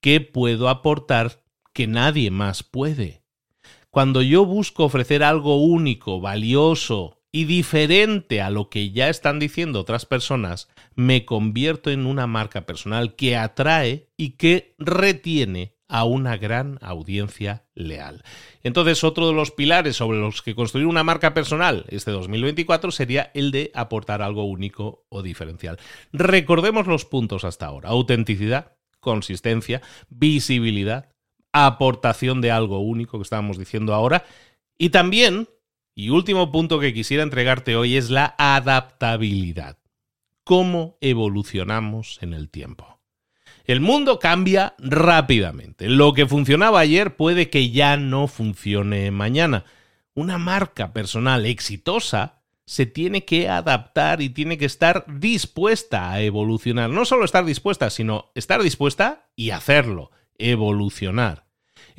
¿Qué 0.00 0.20
puedo 0.20 0.68
aportar 0.68 1.42
que 1.72 1.88
nadie 1.88 2.30
más 2.30 2.62
puede? 2.62 3.24
Cuando 3.90 4.22
yo 4.22 4.44
busco 4.44 4.84
ofrecer 4.84 5.24
algo 5.24 5.56
único, 5.56 6.20
valioso 6.20 7.19
y 7.32 7.44
diferente 7.44 8.40
a 8.40 8.50
lo 8.50 8.68
que 8.68 8.90
ya 8.90 9.08
están 9.08 9.38
diciendo 9.38 9.80
otras 9.80 10.06
personas, 10.06 10.68
me 10.94 11.24
convierto 11.24 11.90
en 11.90 12.06
una 12.06 12.26
marca 12.26 12.66
personal 12.66 13.14
que 13.14 13.36
atrae 13.36 14.08
y 14.16 14.30
que 14.30 14.74
retiene 14.78 15.74
a 15.90 16.04
una 16.04 16.36
gran 16.36 16.78
audiencia 16.82 17.64
leal. 17.74 18.22
Entonces, 18.62 19.02
otro 19.02 19.26
de 19.26 19.34
los 19.34 19.50
pilares 19.50 19.96
sobre 19.96 20.18
los 20.20 20.40
que 20.40 20.54
construir 20.54 20.86
una 20.86 21.02
marca 21.02 21.34
personal 21.34 21.84
este 21.88 22.12
2024 22.12 22.92
sería 22.92 23.32
el 23.34 23.50
de 23.50 23.72
aportar 23.74 24.22
algo 24.22 24.44
único 24.44 25.04
o 25.08 25.22
diferencial. 25.22 25.78
Recordemos 26.12 26.86
los 26.86 27.04
puntos 27.04 27.44
hasta 27.44 27.66
ahora. 27.66 27.88
Autenticidad, 27.88 28.76
consistencia, 29.00 29.82
visibilidad, 30.08 31.08
aportación 31.52 32.40
de 32.40 32.52
algo 32.52 32.78
único 32.78 33.18
que 33.18 33.24
estábamos 33.24 33.58
diciendo 33.58 33.92
ahora. 33.92 34.24
Y 34.78 34.90
también, 34.90 35.48
y 35.94 36.10
último 36.10 36.50
punto 36.52 36.78
que 36.78 36.94
quisiera 36.94 37.22
entregarte 37.22 37.76
hoy, 37.76 37.96
es 37.96 38.10
la 38.10 38.34
adaptabilidad. 38.38 39.78
¿Cómo 40.44 40.96
evolucionamos 41.00 42.18
en 42.22 42.34
el 42.34 42.48
tiempo? 42.48 43.00
El 43.64 43.80
mundo 43.80 44.18
cambia 44.18 44.74
rápidamente. 44.78 45.88
Lo 45.88 46.12
que 46.12 46.26
funcionaba 46.26 46.80
ayer 46.80 47.16
puede 47.16 47.50
que 47.50 47.70
ya 47.70 47.96
no 47.96 48.26
funcione 48.26 49.10
mañana. 49.10 49.64
Una 50.14 50.38
marca 50.38 50.92
personal 50.92 51.46
exitosa 51.46 52.40
se 52.64 52.86
tiene 52.86 53.24
que 53.24 53.48
adaptar 53.48 54.22
y 54.22 54.30
tiene 54.30 54.58
que 54.58 54.64
estar 54.64 55.04
dispuesta 55.08 56.10
a 56.10 56.20
evolucionar. 56.20 56.90
No 56.90 57.04
solo 57.04 57.24
estar 57.24 57.44
dispuesta, 57.44 57.90
sino 57.90 58.30
estar 58.34 58.62
dispuesta 58.62 59.28
y 59.36 59.50
hacerlo 59.50 60.10
evolucionar. 60.38 61.49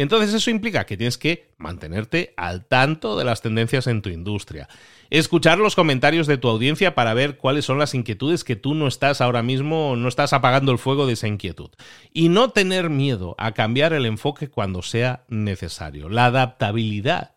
Entonces 0.02 0.34
eso 0.34 0.50
implica 0.50 0.86
que 0.86 0.98
tienes 0.98 1.20
que 1.20 1.54
mantenerte 1.58 2.34
al 2.36 2.66
tanto 2.66 3.18
de 3.18 3.24
las 3.24 3.44
tendencias 3.44 3.86
en 3.86 4.02
tu 4.02 4.10
industria, 4.10 4.68
escuchar 5.12 5.60
los 5.60 5.76
comentarios 5.76 6.26
de 6.26 6.40
tu 6.40 6.48
audiencia 6.50 6.96
para 6.96 7.14
ver 7.14 7.38
cuáles 7.38 7.66
son 7.66 7.78
las 7.78 7.94
inquietudes 7.94 8.44
que 8.44 8.56
tú 8.56 8.74
no 8.74 8.88
estás 8.88 9.22
ahora 9.22 9.44
mismo, 9.44 9.96
no 9.96 10.08
estás 10.08 10.34
apagando 10.34 10.72
el 10.72 10.80
fuego 10.80 11.06
de 11.06 11.14
esa 11.14 11.28
inquietud, 11.28 11.70
y 12.12 12.30
no 12.30 12.50
tener 12.50 12.90
miedo 12.90 13.36
a 13.38 13.52
cambiar 13.52 13.94
el 13.94 14.08
enfoque 14.08 14.50
cuando 14.50 14.82
sea 14.82 15.24
necesario. 15.28 16.10
La 16.10 16.26
adaptabilidad 16.26 17.36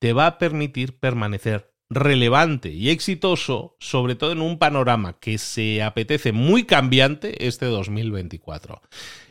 te 0.00 0.12
va 0.12 0.26
a 0.26 0.38
permitir 0.38 0.98
permanecer 0.98 1.70
relevante 1.90 2.70
y 2.70 2.90
exitoso, 2.90 3.76
sobre 3.78 4.16
todo 4.16 4.32
en 4.32 4.40
un 4.40 4.58
panorama 4.58 5.18
que 5.20 5.38
se 5.38 5.80
apetece 5.82 6.32
muy 6.32 6.64
cambiante 6.64 7.46
este 7.46 7.66
2024. 7.66 8.82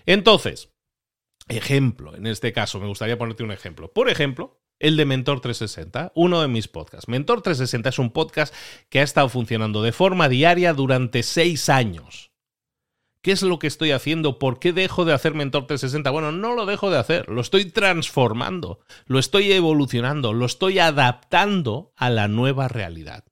Entonces, 0.06 0.70
ejemplo, 1.50 2.16
en 2.16 2.28
este 2.28 2.54
caso, 2.54 2.80
me 2.80 2.88
gustaría 2.88 3.18
ponerte 3.18 3.44
un 3.44 3.52
ejemplo. 3.52 3.92
Por 3.92 4.10
ejemplo, 4.10 4.62
el 4.80 4.96
de 4.96 5.06
Mentor 5.06 5.42
360, 5.42 6.14
uno 6.16 6.42
de 6.42 6.48
mis 6.48 6.68
podcasts. 6.68 7.10
Mentor 7.10 7.42
360 7.42 7.90
es 7.90 8.00
un 8.00 8.12
podcast 8.12 8.54
que 8.90 9.02
ha 9.02 9.04
estado 9.04 9.28
funcionando 9.28 9.84
de 9.84 9.92
forma 9.92 10.30
diaria 10.30 10.74
durante 10.74 11.24
seis 11.24 11.68
años. 11.68 12.32
¿Qué 13.22 13.34
es 13.34 13.42
lo 13.42 13.60
que 13.60 13.68
estoy 13.68 13.92
haciendo? 13.92 14.40
¿Por 14.40 14.60
qué 14.60 14.72
dejo 14.72 15.04
de 15.04 15.14
hacer 15.14 15.34
Mentor 15.34 15.68
360? 15.68 16.10
Bueno, 16.12 16.32
no 16.32 16.56
lo 16.56 16.66
dejo 16.66 16.90
de 16.90 16.98
hacer, 16.98 17.28
lo 17.28 17.42
estoy 17.42 17.66
transformando, 17.66 18.80
lo 19.08 19.20
estoy 19.20 19.52
evolucionando, 19.52 20.32
lo 20.32 20.46
estoy 20.46 20.80
adaptando 20.80 21.92
a 21.98 22.10
la 22.10 22.30
nueva 22.30 22.70
realidad. 22.70 23.26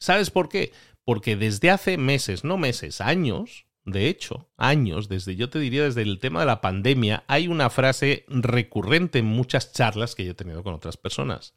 ¿Sabes 0.00 0.30
por 0.30 0.48
qué? 0.48 0.72
Porque 1.04 1.36
desde 1.36 1.70
hace 1.70 1.98
meses, 1.98 2.42
no 2.42 2.56
meses, 2.56 3.02
años, 3.02 3.66
de 3.92 4.08
hecho, 4.08 4.50
años, 4.56 5.08
desde 5.08 5.36
yo 5.36 5.48
te 5.48 5.58
diría 5.58 5.84
desde 5.84 6.02
el 6.02 6.18
tema 6.18 6.40
de 6.40 6.46
la 6.46 6.60
pandemia, 6.60 7.24
hay 7.26 7.48
una 7.48 7.70
frase 7.70 8.24
recurrente 8.28 9.18
en 9.18 9.26
muchas 9.26 9.72
charlas 9.72 10.14
que 10.14 10.24
yo 10.24 10.32
he 10.32 10.34
tenido 10.34 10.62
con 10.62 10.74
otras 10.74 10.96
personas. 10.96 11.54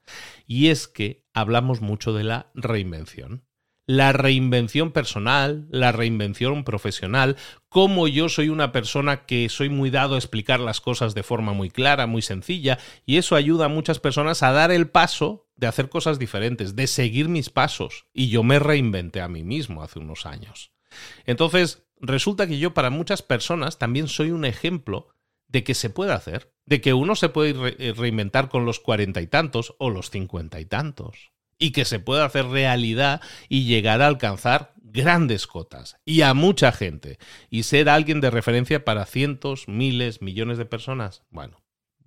Y 0.47 0.67
es 0.67 0.87
que 0.87 1.25
hablamos 1.33 1.81
mucho 1.81 2.13
de 2.13 2.23
la 2.23 2.51
reinvención. 2.53 3.45
La 3.87 4.13
reinvención 4.13 4.91
personal, 4.91 5.67
la 5.69 5.91
reinvención 5.91 6.63
profesional, 6.63 7.35
como 7.67 8.07
yo 8.07 8.29
soy 8.29 8.47
una 8.47 8.71
persona 8.71 9.25
que 9.25 9.49
soy 9.49 9.69
muy 9.69 9.89
dado 9.89 10.15
a 10.15 10.17
explicar 10.17 10.59
las 10.59 10.79
cosas 10.79 11.13
de 11.13 11.23
forma 11.23 11.51
muy 11.51 11.69
clara, 11.69 12.07
muy 12.07 12.21
sencilla, 12.21 12.77
y 13.05 13.17
eso 13.17 13.35
ayuda 13.35 13.65
a 13.65 13.69
muchas 13.69 13.99
personas 13.99 14.43
a 14.43 14.51
dar 14.51 14.71
el 14.71 14.87
paso 14.89 15.49
de 15.57 15.67
hacer 15.67 15.89
cosas 15.89 16.19
diferentes, 16.19 16.75
de 16.75 16.87
seguir 16.87 17.27
mis 17.27 17.49
pasos. 17.49 18.05
Y 18.13 18.29
yo 18.29 18.43
me 18.43 18.59
reinventé 18.59 19.19
a 19.19 19.27
mí 19.27 19.43
mismo 19.43 19.83
hace 19.83 19.99
unos 19.99 20.25
años. 20.25 20.71
Entonces, 21.25 21.83
resulta 22.01 22.47
que 22.47 22.59
yo 22.59 22.73
para 22.73 22.89
muchas 22.89 23.21
personas 23.21 23.77
también 23.77 24.07
soy 24.07 24.31
un 24.31 24.45
ejemplo 24.45 25.09
de 25.47 25.63
que 25.63 25.75
se 25.75 25.89
puede 25.89 26.13
hacer, 26.13 26.53
de 26.65 26.81
que 26.81 26.93
uno 26.93 27.15
se 27.15 27.29
puede 27.29 27.75
eh, 27.79 27.93
reinventar 27.93 28.49
con 28.49 28.65
los 28.65 28.79
cuarenta 28.79 29.21
y 29.21 29.27
tantos 29.27 29.75
o 29.79 29.89
los 29.89 30.09
cincuenta 30.09 30.59
y 30.59 30.65
tantos, 30.65 31.31
y 31.57 31.71
que 31.71 31.85
se 31.85 31.99
puede 31.99 32.23
hacer 32.23 32.45
realidad 32.47 33.21
y 33.49 33.65
llegar 33.65 34.01
a 34.01 34.07
alcanzar 34.07 34.73
grandes 34.81 35.47
cotas 35.47 35.97
y 36.05 36.21
a 36.21 36.33
mucha 36.33 36.71
gente, 36.71 37.17
y 37.49 37.63
ser 37.63 37.89
alguien 37.89 38.21
de 38.21 38.31
referencia 38.31 38.83
para 38.83 39.05
cientos, 39.05 39.67
miles, 39.67 40.21
millones 40.21 40.57
de 40.57 40.65
personas. 40.65 41.23
Bueno, 41.29 41.61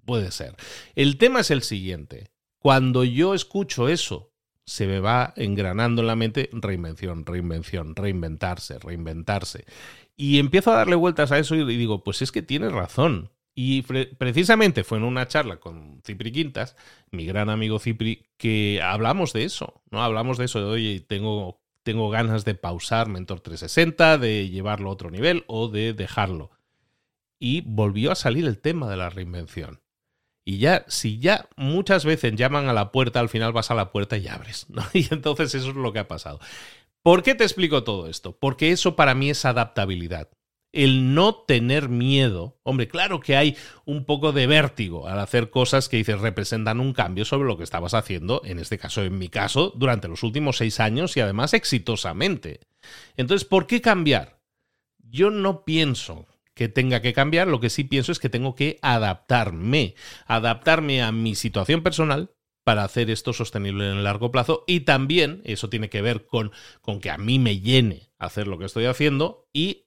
puede 0.05 0.31
ser. 0.33 0.57
El 0.95 1.19
tema 1.19 1.41
es 1.41 1.51
el 1.51 1.63
siguiente. 1.63 2.31
Cuando 2.59 3.05
yo 3.05 3.35
escucho 3.35 3.89
eso 3.89 4.34
se 4.67 4.87
me 4.87 5.01
va 5.01 5.35
engranando 5.37 6.03
en 6.03 6.07
la 6.07 6.17
mente 6.17 6.49
reinvención, 6.53 7.27
reinvención, 7.27 7.95
reinventarse, 7.95 8.79
reinventarse. 8.79 9.65
Y 10.17 10.39
empiezo 10.39 10.73
a 10.73 10.77
darle 10.77 10.95
vueltas 10.95 11.33
a 11.33 11.39
eso 11.39 11.55
y 11.55 11.65
digo, 11.77 12.05
pues 12.05 12.23
es 12.23 12.33
que 12.33 12.43
tienes 12.43 12.73
razón. 12.73 13.31
Y 13.57 13.83
precisamente 13.83 14.83
fue 14.83 14.99
en 14.99 15.05
una 15.05 15.29
charla 15.29 15.59
con 15.59 16.03
Cipri 16.05 16.33
Quintas, 16.33 16.77
mi 17.13 17.25
gran 17.25 17.51
amigo 17.51 17.79
Cipri, 17.79 18.27
que 18.37 18.81
hablamos 18.83 19.33
de 19.33 19.45
eso, 19.45 19.81
¿no? 19.91 20.03
Hablamos 20.03 20.39
de 20.39 20.47
eso 20.47 20.59
de, 20.59 20.67
oye, 20.67 21.01
tengo, 21.01 21.61
tengo 21.85 22.11
ganas 22.11 22.45
de 22.45 22.57
pausar 22.57 23.09
Mentor 23.09 23.41
360, 23.41 24.19
de 24.19 24.49
llevarlo 24.49 24.89
a 24.89 24.93
otro 24.93 25.11
nivel 25.11 25.45
o 25.47 25.69
de 25.69 25.93
dejarlo. 25.93 26.51
Y 27.39 27.61
volvió 27.61 28.11
a 28.11 28.17
salir 28.17 28.45
el 28.47 28.59
tema 28.59 28.91
de 28.91 28.97
la 28.97 29.11
reinvención. 29.11 29.84
Y 30.45 30.59
ya, 30.59 30.85
si 30.89 31.19
ya 31.19 31.49
muchas 31.57 32.05
veces 32.05 32.35
llaman 32.35 32.69
a 32.69 32.75
la 32.75 32.93
puerta, 32.93 33.21
al 33.21 33.31
final 33.31 33.53
vas 33.53 33.71
a 33.71 33.75
la 33.75 33.91
puerta 33.91 34.19
y 34.19 34.29
abres. 34.29 34.67
¿no? 34.69 34.83
Y 34.93 35.09
entonces 35.11 35.55
eso 35.55 35.71
es 35.71 35.77
lo 35.77 35.93
que 35.93 36.01
ha 36.01 36.09
pasado. 36.09 36.39
¿Por 37.03 37.23
qué 37.23 37.35
te 37.35 37.45
explico 37.45 37.85
todo 37.85 38.09
esto? 38.09 38.37
Porque 38.39 38.71
eso 38.71 38.97
para 38.97 39.15
mí 39.15 39.31
es 39.31 39.45
adaptabilidad. 39.45 40.31
El 40.73 41.15
no 41.15 41.35
tener 41.35 41.89
miedo. 41.89 42.59
Hombre, 42.63 42.89
claro 42.89 43.21
que 43.21 43.37
hay 43.37 43.57
un 43.85 44.05
poco 44.05 44.33
de 44.33 44.47
vértigo 44.47 45.07
al 45.07 45.21
hacer 45.21 45.51
cosas 45.51 45.89
que 45.89 45.99
dices 45.99 46.21
representan 46.21 46.81
un 46.81 46.93
cambio 46.93 47.25
sobre 47.25 47.47
lo 47.47 47.57
que 47.57 47.63
estabas 47.63 47.95
haciendo, 47.95 48.43
en 48.45 48.59
este 48.59 48.77
caso, 48.77 49.03
en 49.03 49.19
mi 49.19 49.29
caso, 49.29 49.73
durante 49.77 50.09
los 50.09 50.23
últimos 50.25 50.57
seis 50.57 50.81
años 50.81 51.17
y 51.17 51.21
además 51.21 51.55
exitosamente. 51.55 52.61
Entonces, 53.17 53.47
¿por 53.47 53.67
qué 53.67 53.81
cambiar? 53.81 54.41
Yo 54.99 55.31
no 55.31 55.65
pienso 55.65 56.27
que 56.55 56.69
tenga 56.69 57.03
que 57.03 57.13
cambiar, 57.13 57.49
lo 57.49 57.61
que 57.61 57.71
sí 57.71 57.85
pienso 57.85 58.13
es 58.13 58.19
que 58.19 58.29
tengo 58.29 58.55
que 58.55 58.79
adaptarme, 58.83 59.95
adaptarme 60.27 61.03
a 61.03 61.13
mi 61.13 61.35
situación 61.35 61.83
personal 61.83 62.31
para 62.65 62.85
hacer 62.85 63.11
esto 63.11 63.33
sostenible 63.33 63.91
en 63.91 63.99
el 63.99 64.05
largo 64.05 64.31
plazo 64.31 64.65
y 64.67 64.81
también 64.81 65.43
eso 65.45 65.69
tiene 65.69 65.91
que 65.91 66.01
ver 66.01 66.27
con, 66.27 66.51
con 66.81 67.01
que 67.01 67.11
a 67.11 67.19
mí 67.19 67.39
me 67.39 67.61
llene 67.61 68.09
hacer 68.19 68.47
lo 68.47 68.59
que 68.59 68.65
estoy 68.65 68.87
haciendo 68.87 69.49
y 69.53 69.85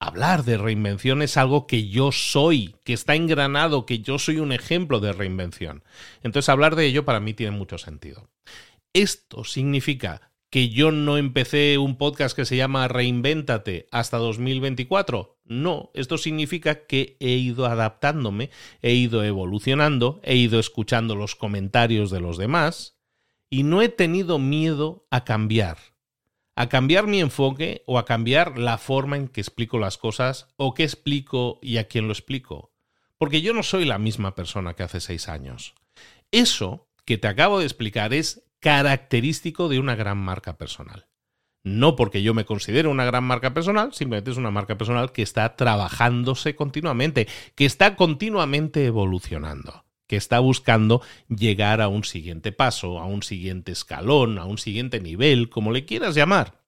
hablar 0.00 0.44
de 0.44 0.58
reinvención 0.58 1.22
es 1.22 1.36
algo 1.36 1.66
que 1.66 1.88
yo 1.88 2.12
soy, 2.12 2.76
que 2.84 2.92
está 2.92 3.14
engranado, 3.14 3.86
que 3.86 4.00
yo 4.00 4.18
soy 4.18 4.38
un 4.38 4.52
ejemplo 4.52 5.00
de 5.00 5.12
reinvención. 5.12 5.84
Entonces 6.22 6.48
hablar 6.48 6.76
de 6.76 6.86
ello 6.86 7.04
para 7.04 7.20
mí 7.20 7.34
tiene 7.34 7.56
mucho 7.56 7.78
sentido. 7.78 8.30
Esto 8.94 9.44
significa 9.44 10.32
que 10.50 10.70
yo 10.70 10.90
no 10.90 11.18
empecé 11.18 11.76
un 11.76 11.98
podcast 11.98 12.34
que 12.36 12.44
se 12.44 12.56
llama 12.56 12.88
Reinvéntate 12.88 13.88
hasta 13.90 14.16
2024? 14.16 15.35
No, 15.48 15.90
esto 15.94 16.18
significa 16.18 16.86
que 16.86 17.16
he 17.20 17.34
ido 17.34 17.66
adaptándome, 17.66 18.50
he 18.82 18.94
ido 18.94 19.22
evolucionando, 19.22 20.20
he 20.24 20.34
ido 20.34 20.58
escuchando 20.58 21.14
los 21.14 21.36
comentarios 21.36 22.10
de 22.10 22.20
los 22.20 22.36
demás 22.36 22.98
y 23.48 23.62
no 23.62 23.80
he 23.80 23.88
tenido 23.88 24.40
miedo 24.40 25.06
a 25.10 25.24
cambiar, 25.24 25.78
a 26.56 26.68
cambiar 26.68 27.06
mi 27.06 27.20
enfoque 27.20 27.84
o 27.86 27.98
a 27.98 28.04
cambiar 28.04 28.58
la 28.58 28.76
forma 28.76 29.16
en 29.16 29.28
que 29.28 29.40
explico 29.40 29.78
las 29.78 29.98
cosas 29.98 30.48
o 30.56 30.74
qué 30.74 30.82
explico 30.82 31.60
y 31.62 31.76
a 31.76 31.86
quién 31.86 32.08
lo 32.08 32.12
explico. 32.12 32.72
Porque 33.16 33.40
yo 33.40 33.54
no 33.54 33.62
soy 33.62 33.84
la 33.84 33.98
misma 33.98 34.34
persona 34.34 34.74
que 34.74 34.82
hace 34.82 35.00
seis 35.00 35.28
años. 35.28 35.74
Eso 36.32 36.88
que 37.04 37.18
te 37.18 37.28
acabo 37.28 37.60
de 37.60 37.66
explicar 37.66 38.12
es 38.12 38.50
característico 38.58 39.68
de 39.68 39.78
una 39.78 39.94
gran 39.94 40.18
marca 40.18 40.58
personal. 40.58 41.06
No 41.66 41.96
porque 41.96 42.22
yo 42.22 42.32
me 42.32 42.44
considere 42.44 42.86
una 42.86 43.04
gran 43.04 43.24
marca 43.24 43.52
personal, 43.52 43.92
simplemente 43.92 44.30
es 44.30 44.36
una 44.36 44.52
marca 44.52 44.78
personal 44.78 45.10
que 45.10 45.22
está 45.22 45.56
trabajándose 45.56 46.54
continuamente, 46.54 47.26
que 47.56 47.64
está 47.64 47.96
continuamente 47.96 48.86
evolucionando, 48.86 49.84
que 50.06 50.14
está 50.14 50.38
buscando 50.38 51.02
llegar 51.28 51.80
a 51.80 51.88
un 51.88 52.04
siguiente 52.04 52.52
paso, 52.52 53.00
a 53.00 53.06
un 53.06 53.24
siguiente 53.24 53.72
escalón, 53.72 54.38
a 54.38 54.44
un 54.44 54.58
siguiente 54.58 55.00
nivel, 55.00 55.48
como 55.48 55.72
le 55.72 55.84
quieras 55.84 56.14
llamar. 56.14 56.62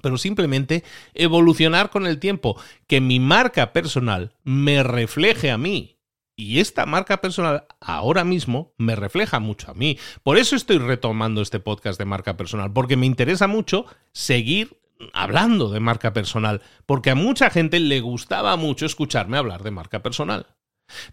Pero 0.00 0.16
simplemente 0.16 0.84
evolucionar 1.12 1.90
con 1.90 2.06
el 2.06 2.18
tiempo, 2.18 2.58
que 2.86 3.02
mi 3.02 3.20
marca 3.20 3.74
personal 3.74 4.32
me 4.42 4.82
refleje 4.82 5.50
a 5.50 5.58
mí, 5.58 5.93
y 6.36 6.60
esta 6.60 6.86
marca 6.86 7.20
personal 7.20 7.66
ahora 7.80 8.24
mismo 8.24 8.74
me 8.76 8.96
refleja 8.96 9.40
mucho 9.40 9.70
a 9.70 9.74
mí. 9.74 9.98
Por 10.22 10.38
eso 10.38 10.56
estoy 10.56 10.78
retomando 10.78 11.42
este 11.42 11.60
podcast 11.60 11.98
de 11.98 12.04
marca 12.04 12.36
personal, 12.36 12.72
porque 12.72 12.96
me 12.96 13.06
interesa 13.06 13.46
mucho 13.46 13.86
seguir 14.12 14.80
hablando 15.12 15.70
de 15.70 15.80
marca 15.80 16.12
personal, 16.12 16.62
porque 16.86 17.10
a 17.10 17.14
mucha 17.14 17.50
gente 17.50 17.80
le 17.80 18.00
gustaba 18.00 18.56
mucho 18.56 18.86
escucharme 18.86 19.38
hablar 19.38 19.62
de 19.62 19.70
marca 19.70 20.02
personal. 20.02 20.46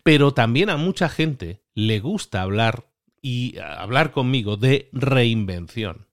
Pero 0.03 0.33
también 0.33 0.69
a 0.69 0.77
mucha 0.77 1.09
gente 1.09 1.63
le 1.73 1.99
gusta 1.99 2.41
hablar 2.41 2.91
y 3.21 3.57
hablar 3.59 4.11
conmigo 4.11 4.57
de 4.57 4.89
reinvención. 4.91 6.07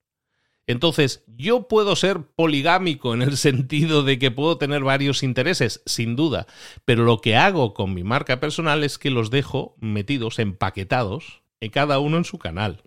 Entonces, 0.69 1.25
yo 1.27 1.67
puedo 1.67 1.97
ser 1.97 2.21
poligámico 2.37 3.15
en 3.15 3.23
el 3.23 3.37
sentido 3.39 4.05
de 4.05 4.19
que 4.21 4.31
puedo 4.31 4.59
tener 4.59 4.85
varios 4.85 5.25
intereses, 5.25 5.83
sin 5.87 6.15
duda, 6.15 6.47
pero 6.85 7.05
lo 7.05 7.21
que 7.21 7.37
hago 7.37 7.75
con 7.75 7.95
mi 7.95 8.05
marca 8.05 8.39
personal 8.39 8.85
es 8.85 8.99
que 8.99 9.11
los 9.11 9.31
dejo 9.31 9.75
metidos, 9.81 10.39
empaquetados, 10.39 11.43
en 11.61 11.71
cada 11.71 11.99
uno 11.99 12.19
en 12.19 12.25
su 12.25 12.39
canal. 12.39 12.83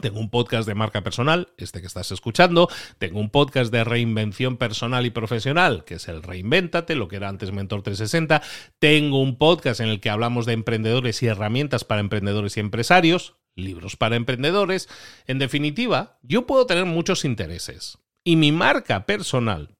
Tengo 0.00 0.20
un 0.20 0.30
podcast 0.30 0.68
de 0.68 0.76
marca 0.76 1.02
personal, 1.02 1.48
este 1.56 1.80
que 1.80 1.88
estás 1.88 2.12
escuchando. 2.12 2.68
Tengo 2.98 3.18
un 3.18 3.30
podcast 3.30 3.72
de 3.72 3.82
reinvención 3.82 4.56
personal 4.56 5.04
y 5.04 5.10
profesional, 5.10 5.84
que 5.84 5.94
es 5.94 6.06
el 6.06 6.22
Reinvéntate, 6.22 6.94
lo 6.94 7.08
que 7.08 7.16
era 7.16 7.28
antes 7.28 7.50
Mentor 7.50 7.82
360. 7.82 8.42
Tengo 8.78 9.20
un 9.20 9.36
podcast 9.36 9.80
en 9.80 9.88
el 9.88 10.00
que 10.00 10.10
hablamos 10.10 10.46
de 10.46 10.52
emprendedores 10.52 11.22
y 11.22 11.26
herramientas 11.26 11.84
para 11.84 12.00
emprendedores 12.00 12.56
y 12.56 12.60
empresarios, 12.60 13.34
libros 13.58 13.96
para 13.96 14.16
emprendedores. 14.16 14.88
En 15.26 15.38
definitiva, 15.38 16.18
yo 16.22 16.46
puedo 16.46 16.66
tener 16.66 16.86
muchos 16.86 17.24
intereses. 17.24 17.98
Y 18.24 18.36
mi 18.36 18.52
marca 18.52 19.06
personal, 19.06 19.76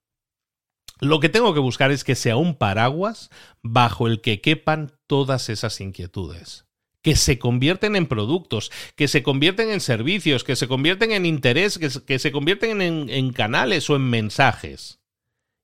lo 1.01 1.21
que 1.21 1.29
tengo 1.29 1.55
que 1.55 1.61
buscar 1.61 1.91
es 1.91 2.05
que 2.05 2.15
sea 2.15 2.37
un 2.37 2.57
paraguas 2.57 3.31
bajo 3.63 4.07
el 4.07 4.21
que 4.21 4.41
quepan 4.41 4.93
todas 5.07 5.49
esas 5.49 5.81
inquietudes 5.81 6.65
que 7.03 7.17
se 7.17 7.39
convierten 7.39 7.97
en 7.97 8.07
productos, 8.07 8.71
que 8.97 9.09
se 9.09 9.23
convierten 9.23 9.71
en 9.71 9.81
servicios, 9.81 10.45
que 10.45 10.57
se 10.57 10.69
convierten 10.69 11.13
en 11.13 11.27
interés, 11.27 11.79
que 11.79 12.19
se, 12.19 12.33
convierten 12.33 12.83
en, 12.83 13.09
en 13.09 13.33
canales 13.33 13.89
o 13.89 13.97
en 13.97 14.03
mensajes. 14.11 15.01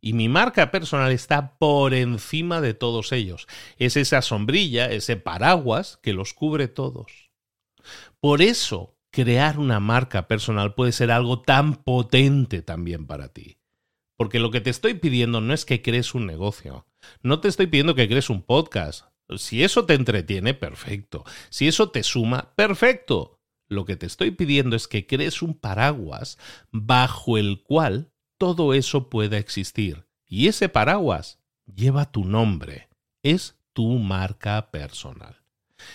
Y 0.00 0.12
mi 0.12 0.28
marca 0.28 0.70
personal 0.70 1.12
está 1.12 1.56
por 1.58 1.94
encima 1.94 2.60
de 2.60 2.74
todos 2.74 3.10
ellos. 3.12 3.46
Es 3.78 3.96
esa 3.96 4.22
sombrilla, 4.22 4.90
ese 4.90 5.16
paraguas 5.16 5.98
que 6.02 6.12
los 6.12 6.34
cubre 6.34 6.68
todos. 6.68 7.23
Por 8.24 8.40
eso, 8.40 8.96
crear 9.10 9.58
una 9.58 9.80
marca 9.80 10.28
personal 10.28 10.72
puede 10.72 10.92
ser 10.92 11.10
algo 11.10 11.42
tan 11.42 11.74
potente 11.74 12.62
también 12.62 13.06
para 13.06 13.28
ti. 13.28 13.58
Porque 14.16 14.38
lo 14.38 14.50
que 14.50 14.62
te 14.62 14.70
estoy 14.70 14.94
pidiendo 14.94 15.42
no 15.42 15.52
es 15.52 15.66
que 15.66 15.82
crees 15.82 16.14
un 16.14 16.24
negocio, 16.24 16.86
no 17.20 17.40
te 17.40 17.48
estoy 17.48 17.66
pidiendo 17.66 17.94
que 17.94 18.08
crees 18.08 18.30
un 18.30 18.40
podcast. 18.40 19.10
Si 19.36 19.62
eso 19.62 19.84
te 19.84 19.92
entretiene, 19.92 20.54
perfecto. 20.54 21.24
Si 21.50 21.68
eso 21.68 21.90
te 21.90 22.02
suma, 22.02 22.54
perfecto. 22.56 23.42
Lo 23.68 23.84
que 23.84 23.96
te 23.96 24.06
estoy 24.06 24.30
pidiendo 24.30 24.74
es 24.74 24.88
que 24.88 25.06
crees 25.06 25.42
un 25.42 25.52
paraguas 25.52 26.38
bajo 26.70 27.36
el 27.36 27.62
cual 27.62 28.10
todo 28.38 28.72
eso 28.72 29.10
pueda 29.10 29.36
existir. 29.36 30.06
Y 30.26 30.48
ese 30.48 30.70
paraguas 30.70 31.40
lleva 31.66 32.10
tu 32.10 32.24
nombre. 32.24 32.88
Es 33.22 33.60
tu 33.74 33.98
marca 33.98 34.70
personal. 34.70 35.43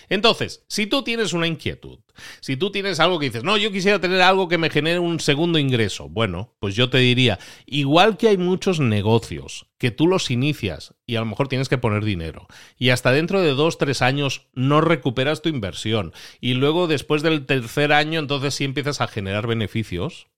Entonces, 0.08 0.64
si 0.68 0.86
tú 0.86 1.02
tienes 1.02 1.32
una 1.32 1.46
inquietud, 1.46 1.98
si 2.40 2.56
tú 2.56 2.70
tienes 2.70 3.00
algo 3.00 3.18
que 3.18 3.26
dices, 3.26 3.44
no, 3.44 3.56
yo 3.56 3.72
quisiera 3.72 4.00
tener 4.00 4.20
algo 4.20 4.48
que 4.48 4.58
me 4.58 4.70
genere 4.70 4.98
un 4.98 5.20
segundo 5.20 5.58
ingreso, 5.58 6.08
bueno, 6.08 6.54
pues 6.58 6.74
yo 6.74 6.90
te 6.90 6.98
diría, 6.98 7.38
igual 7.66 8.16
que 8.16 8.28
hay 8.28 8.38
muchos 8.38 8.80
negocios 8.80 9.66
que 9.78 9.90
tú 9.90 10.06
los 10.06 10.30
inicias 10.30 10.94
y 11.06 11.16
a 11.16 11.20
lo 11.20 11.26
mejor 11.26 11.48
tienes 11.48 11.68
que 11.68 11.78
poner 11.78 12.04
dinero 12.04 12.46
y 12.76 12.90
hasta 12.90 13.12
dentro 13.12 13.40
de 13.40 13.54
dos, 13.54 13.78
tres 13.78 14.02
años 14.02 14.48
no 14.52 14.80
recuperas 14.80 15.42
tu 15.42 15.48
inversión 15.48 16.12
y 16.40 16.54
luego 16.54 16.86
después 16.86 17.22
del 17.22 17.46
tercer 17.46 17.92
año 17.92 18.20
entonces 18.20 18.54
sí 18.54 18.64
empiezas 18.64 19.00
a 19.00 19.08
generar 19.08 19.46
beneficios, 19.46 20.28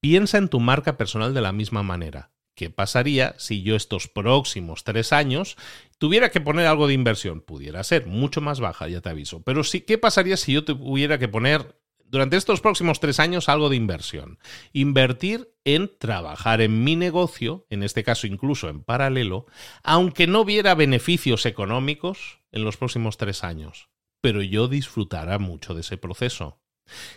piensa 0.00 0.38
en 0.38 0.48
tu 0.48 0.60
marca 0.60 0.96
personal 0.96 1.34
de 1.34 1.40
la 1.40 1.52
misma 1.52 1.82
manera. 1.82 2.30
¿Qué 2.62 2.70
pasaría 2.70 3.34
si 3.38 3.64
yo 3.64 3.74
estos 3.74 4.06
próximos 4.06 4.84
tres 4.84 5.12
años 5.12 5.56
tuviera 5.98 6.30
que 6.30 6.40
poner 6.40 6.68
algo 6.68 6.86
de 6.86 6.94
inversión? 6.94 7.40
Pudiera 7.40 7.82
ser 7.82 8.06
mucho 8.06 8.40
más 8.40 8.60
baja, 8.60 8.86
ya 8.86 9.00
te 9.00 9.08
aviso. 9.08 9.42
Pero 9.42 9.64
sí, 9.64 9.80
¿qué 9.80 9.98
pasaría 9.98 10.36
si 10.36 10.52
yo 10.52 10.64
tuviera 10.64 11.18
que 11.18 11.26
poner 11.26 11.82
durante 12.04 12.36
estos 12.36 12.60
próximos 12.60 13.00
tres 13.00 13.18
años 13.18 13.48
algo 13.48 13.68
de 13.68 13.74
inversión? 13.74 14.38
Invertir 14.72 15.52
en 15.64 15.90
trabajar 15.98 16.60
en 16.60 16.84
mi 16.84 16.94
negocio, 16.94 17.66
en 17.68 17.82
este 17.82 18.04
caso 18.04 18.28
incluso 18.28 18.68
en 18.68 18.84
paralelo, 18.84 19.46
aunque 19.82 20.28
no 20.28 20.44
viera 20.44 20.76
beneficios 20.76 21.46
económicos 21.46 22.38
en 22.52 22.62
los 22.62 22.76
próximos 22.76 23.16
tres 23.16 23.42
años. 23.42 23.88
Pero 24.20 24.40
yo 24.40 24.68
disfrutara 24.68 25.40
mucho 25.40 25.74
de 25.74 25.80
ese 25.80 25.96
proceso. 25.96 26.60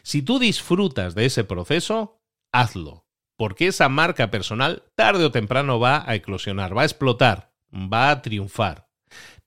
Si 0.02 0.24
tú 0.24 0.40
disfrutas 0.40 1.14
de 1.14 1.28
ese 1.28 1.44
proceso, 1.44 2.20
hazlo 2.52 3.05
porque 3.38 3.68
esa 3.68 3.90
marca 3.90 4.32
personal 4.32 4.84
tarde 4.96 5.26
o 5.26 5.32
temprano 5.32 5.80
va 5.80 6.04
a 6.10 6.16
eclosionar, 6.16 6.76
va 6.78 6.84
a 6.84 6.86
explotar, 6.86 7.52
va 7.72 8.12
a 8.12 8.22
triunfar. 8.22 8.86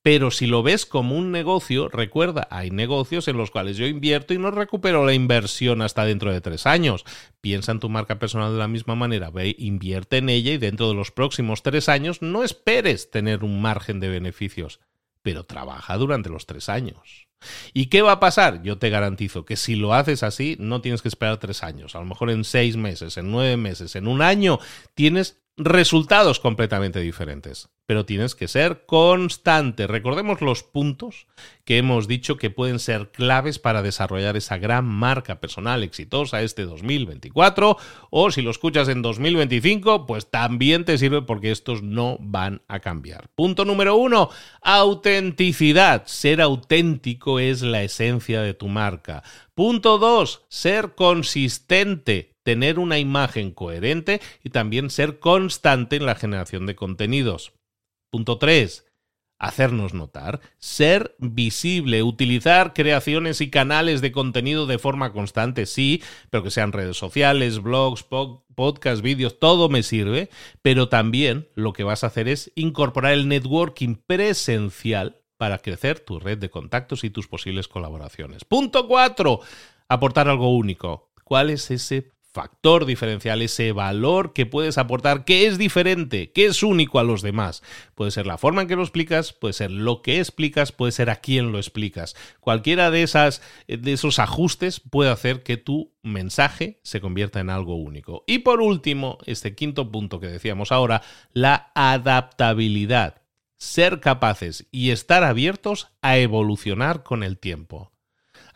Pero 0.03 0.31
si 0.31 0.47
lo 0.47 0.63
ves 0.63 0.87
como 0.87 1.17
un 1.17 1.33
negocio, 1.33 1.89
recuerda, 1.89 2.47
hay 2.51 2.71
negocios 2.71 3.29
en 3.29 3.37
los 3.37 3.51
cuales 3.51 3.77
yo 3.77 3.87
invierto 3.87 4.33
y 4.33 4.39
no 4.39 4.51
recupero 4.51 5.05
la 5.05 5.13
inversión 5.13 5.83
hasta 5.83 6.05
dentro 6.05 6.33
de 6.33 6.41
tres 6.41 6.67
años. 6.67 7.05
Piensa 7.41 7.73
en 7.73 7.81
tu 7.81 7.89
marca 7.89 8.19
personal 8.19 8.53
de 8.53 8.59
la 8.59 8.69
misma 8.69 8.95
manera, 8.95 9.31
ve, 9.31 9.55
invierte 9.59 10.19
en 10.19 10.29
ella 10.29 10.53
y 10.53 10.59
dentro 10.59 10.89
de 10.89 10.95
los 10.95 11.11
próximos 11.11 11.63
tres 11.63 11.89
años 11.89 12.23
no 12.23 12.45
esperes 12.45 13.11
tener 13.11 13.45
un 13.45 13.61
margen 13.61 14.01
de 14.01 14.09
beneficios, 14.09 14.81
pero 15.23 15.45
trabaja 15.45 15.97
durante 15.99 16.31
los 16.31 16.47
tres 16.47 16.69
años. 16.69 17.28
¿Y 17.73 17.87
qué 17.87 18.03
va 18.03 18.13
a 18.13 18.21
pasar? 18.21 18.63
Yo 18.63 18.79
te 18.79 18.91
garantizo 18.91 19.45
que 19.45 19.57
si 19.57 19.77
lo 19.77 19.95
haces 19.95 20.23
así, 20.23 20.57
no 20.59 20.81
tienes 20.81 21.03
que 21.03 21.09
esperar 21.09 21.39
tres 21.39 21.63
años. 21.63 21.95
A 21.95 22.01
lo 22.01 22.05
mejor 22.05 22.31
en 22.31 22.45
seis 22.45 22.77
meses, 22.77 23.17
en 23.17 23.31
nueve 23.31 23.57
meses, 23.57 23.97
en 23.97 24.09
un 24.09 24.23
año, 24.23 24.59
tienes 24.95 25.41
resultados 25.59 26.41
completamente 26.41 27.01
diferentes. 27.01 27.69
Pero 27.87 28.05
tienes 28.05 28.35
que 28.35 28.49
ser 28.49 28.85
constante. 28.87 29.87
Recordemos 29.87 30.41
los 30.41 30.63
puntos 30.63 31.27
que 31.65 31.79
hemos 31.79 32.07
dicho 32.07 32.37
que 32.37 32.51
pueden 32.51 32.79
ser 32.79 33.11
claves 33.11 33.59
para 33.59 33.83
desarrollar 33.83 34.37
esa 34.37 34.59
gran 34.59 34.85
marca 34.85 35.41
personal 35.41 35.83
exitosa 35.83 36.43
este 36.43 36.65
2024. 36.65 37.77
O 38.11 38.31
si 38.31 38.43
lo 38.43 38.51
escuchas 38.51 38.89
en 38.89 39.03
2025, 39.03 40.07
pues 40.07 40.31
también 40.31 40.85
te 40.85 40.99
sirve 40.99 41.23
porque 41.23 41.51
estos 41.51 41.83
no 41.83 42.19
van 42.21 42.63
a 42.69 42.81
cambiar. 42.81 43.31
Punto 43.35 43.65
número 43.65 43.97
uno, 43.97 44.31
autenticidad. 44.63 46.07
Ser 46.07 46.41
auténtico 46.41 47.39
es 47.41 47.63
la 47.63 47.83
esencia 47.83 48.43
de 48.43 48.55
tu 48.55 48.69
marca. 48.69 49.23
Punto 49.55 49.99
dos, 49.99 50.45
ser 50.49 50.95
consistente 50.95 52.38
tener 52.49 52.79
una 52.79 52.99
imagen 52.99 53.51
coherente 53.51 54.23
y 54.43 54.49
también 54.49 54.89
ser 54.89 55.19
constante 55.19 55.97
en 55.97 56.07
la 56.07 56.15
generación 56.15 56.65
de 56.65 56.77
contenidos. 56.77 57.53
Punto 58.11 58.39
3. 58.39 58.87
Hacernos 59.39 59.93
notar, 59.93 60.41
ser 60.57 61.15
visible, 61.19 62.03
utilizar 62.03 62.73
creaciones 62.73 63.43
y 63.43 63.51
canales 63.51 64.01
de 64.01 64.13
contenido 64.13 64.65
de 64.65 64.79
forma 64.79 65.13
constante, 65.13 65.67
sí, 65.67 66.03
pero 66.31 66.43
que 66.43 66.51
sean 66.51 66.73
redes 66.73 66.97
sociales, 66.97 67.61
blogs, 67.61 68.03
podcasts, 68.55 69.03
vídeos, 69.03 69.39
todo 69.39 69.69
me 69.69 69.83
sirve, 69.83 70.31
pero 70.63 70.89
también 70.89 71.51
lo 71.55 71.75
que 71.75 71.85
vas 71.85 72.03
a 72.03 72.07
hacer 72.07 72.29
es 72.29 72.51
incorporar 72.55 73.13
el 73.13 73.29
networking 73.29 73.97
presencial 74.07 75.21
para 75.37 75.59
crecer 75.59 76.01
tu 76.01 76.19
red 76.19 76.39
de 76.39 76.49
contactos 76.49 77.05
y 77.05 77.11
tus 77.11 77.29
posibles 77.29 77.69
colaboraciones. 77.69 78.47
Punto 78.47 78.89
4. 78.89 79.41
Aportar 79.91 80.31
algo 80.31 80.57
único. 80.57 81.13
¿Cuál 81.25 81.51
es 81.51 81.71
ese 81.71 82.11
factor 82.39 82.87
diferencial, 82.87 83.43
ese 83.43 83.73
valor 83.73 84.33
que 84.33 84.47
puedes 84.47 84.79
aportar, 84.79 85.25
que 85.25 85.49
es 85.49 85.59
diferente, 85.59 86.31
que 86.31 86.47
es 86.47 86.63
único 86.63 87.01
a 87.01 87.03
los 87.03 87.21
demás. 87.21 87.65
Puede 87.97 88.13
ser 88.13 88.29
la 88.29 88.39
forma 88.39 88.63
en 88.63 88.69
que 88.69 88.77
lo 88.77 88.83
explicas, 88.83 89.33
puede 89.33 89.55
ser 89.55 89.73
lo 89.73 90.03
que 90.03 90.21
explicas, 90.21 90.71
puede 90.71 90.93
ser 90.93 91.11
a 91.11 91.17
quién 91.17 91.51
lo 91.51 91.59
explicas. 91.59 92.15
Cualquiera 92.39 92.93
de, 92.93 93.03
esas, 93.03 93.43
de 93.67 93.93
esos 93.93 94.21
ajustes 94.21 94.79
puede 94.79 95.11
hacer 95.11 95.43
que 95.43 95.57
tu 95.57 95.97
mensaje 96.05 96.79
se 96.85 97.01
convierta 97.01 97.41
en 97.41 97.51
algo 97.51 97.75
único. 97.75 98.23
Y 98.29 98.39
por 98.39 98.61
último, 98.61 99.19
este 99.27 99.57
quinto 99.57 99.91
punto 99.91 100.21
que 100.21 100.29
decíamos 100.29 100.71
ahora, 100.71 101.03
la 101.33 101.73
adaptabilidad. 101.75 103.23
Ser 103.57 103.99
capaces 103.99 104.69
y 104.71 104.91
estar 104.91 105.25
abiertos 105.25 105.89
a 106.03 106.19
evolucionar 106.19 107.03
con 107.03 107.25
el 107.25 107.37
tiempo. 107.37 107.91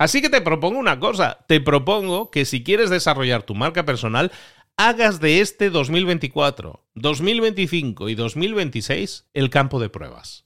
Así 0.02 0.20
que 0.20 0.30
te 0.30 0.40
propongo 0.40 0.80
una 0.80 0.98
cosa, 0.98 1.44
te 1.46 1.60
propongo 1.60 2.32
que 2.32 2.44
si 2.44 2.64
quieres 2.64 2.90
desarrollar 2.90 3.44
tu 3.44 3.54
marca 3.54 3.84
personal, 3.84 4.32
hagas 4.76 5.20
de 5.20 5.40
este 5.40 5.70
2024, 5.70 6.84
2025 6.96 8.08
y 8.08 8.16
2026 8.16 9.28
el 9.32 9.48
campo 9.48 9.78
de 9.78 9.90
pruebas. 9.90 10.42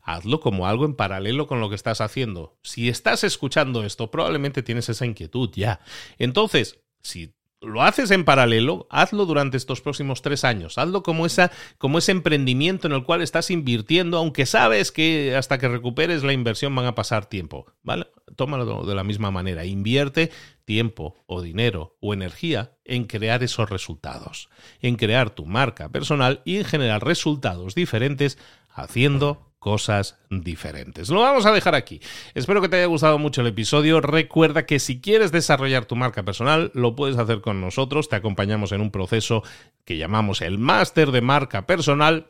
Hazlo 0.00 0.38
como 0.38 0.68
algo 0.68 0.84
en 0.84 0.94
paralelo 0.94 1.48
con 1.48 1.58
lo 1.60 1.68
que 1.70 1.74
estás 1.74 2.00
haciendo. 2.00 2.56
Si 2.62 2.88
estás 2.88 3.24
escuchando 3.24 3.82
esto, 3.82 4.12
probablemente 4.12 4.62
tienes 4.62 4.88
esa 4.88 5.06
inquietud 5.06 5.50
ya. 5.52 5.80
Entonces, 6.18 6.78
si 7.02 7.33
lo 7.66 7.82
haces 7.82 8.10
en 8.10 8.24
paralelo, 8.24 8.86
hazlo 8.90 9.26
durante 9.26 9.56
estos 9.56 9.80
próximos 9.80 10.22
tres 10.22 10.44
años. 10.44 10.78
Hazlo 10.78 11.02
como, 11.02 11.26
esa, 11.26 11.50
como 11.78 11.98
ese 11.98 12.12
emprendimiento 12.12 12.86
en 12.86 12.92
el 12.92 13.04
cual 13.04 13.22
estás 13.22 13.50
invirtiendo, 13.50 14.18
aunque 14.18 14.46
sabes 14.46 14.92
que 14.92 15.36
hasta 15.36 15.58
que 15.58 15.68
recuperes 15.68 16.22
la 16.22 16.32
inversión 16.32 16.74
van 16.74 16.86
a 16.86 16.94
pasar 16.94 17.26
tiempo. 17.26 17.66
¿vale? 17.82 18.06
Tómalo 18.36 18.84
de 18.84 18.94
la 18.94 19.04
misma 19.04 19.30
manera. 19.30 19.64
Invierte 19.64 20.30
tiempo 20.64 21.24
o 21.26 21.42
dinero 21.42 21.96
o 22.00 22.14
energía 22.14 22.72
en 22.84 23.04
crear 23.04 23.42
esos 23.42 23.68
resultados, 23.70 24.48
en 24.80 24.96
crear 24.96 25.30
tu 25.30 25.46
marca 25.46 25.88
personal 25.90 26.42
y 26.44 26.56
en 26.56 26.64
generar 26.64 27.04
resultados 27.04 27.74
diferentes 27.74 28.38
haciendo 28.68 29.53
cosas 29.64 30.18
diferentes. 30.28 31.08
Lo 31.08 31.22
vamos 31.22 31.46
a 31.46 31.52
dejar 31.52 31.74
aquí. 31.74 31.98
Espero 32.34 32.60
que 32.60 32.68
te 32.68 32.76
haya 32.76 32.84
gustado 32.84 33.18
mucho 33.18 33.40
el 33.40 33.46
episodio. 33.46 34.02
Recuerda 34.02 34.66
que 34.66 34.78
si 34.78 35.00
quieres 35.00 35.32
desarrollar 35.32 35.86
tu 35.86 35.96
marca 35.96 36.22
personal, 36.22 36.70
lo 36.74 36.94
puedes 36.94 37.16
hacer 37.16 37.40
con 37.40 37.62
nosotros. 37.62 38.10
Te 38.10 38.16
acompañamos 38.16 38.72
en 38.72 38.82
un 38.82 38.90
proceso 38.90 39.42
que 39.86 39.96
llamamos 39.96 40.42
el 40.42 40.58
máster 40.58 41.12
de 41.12 41.22
marca 41.22 41.64
personal 41.64 42.26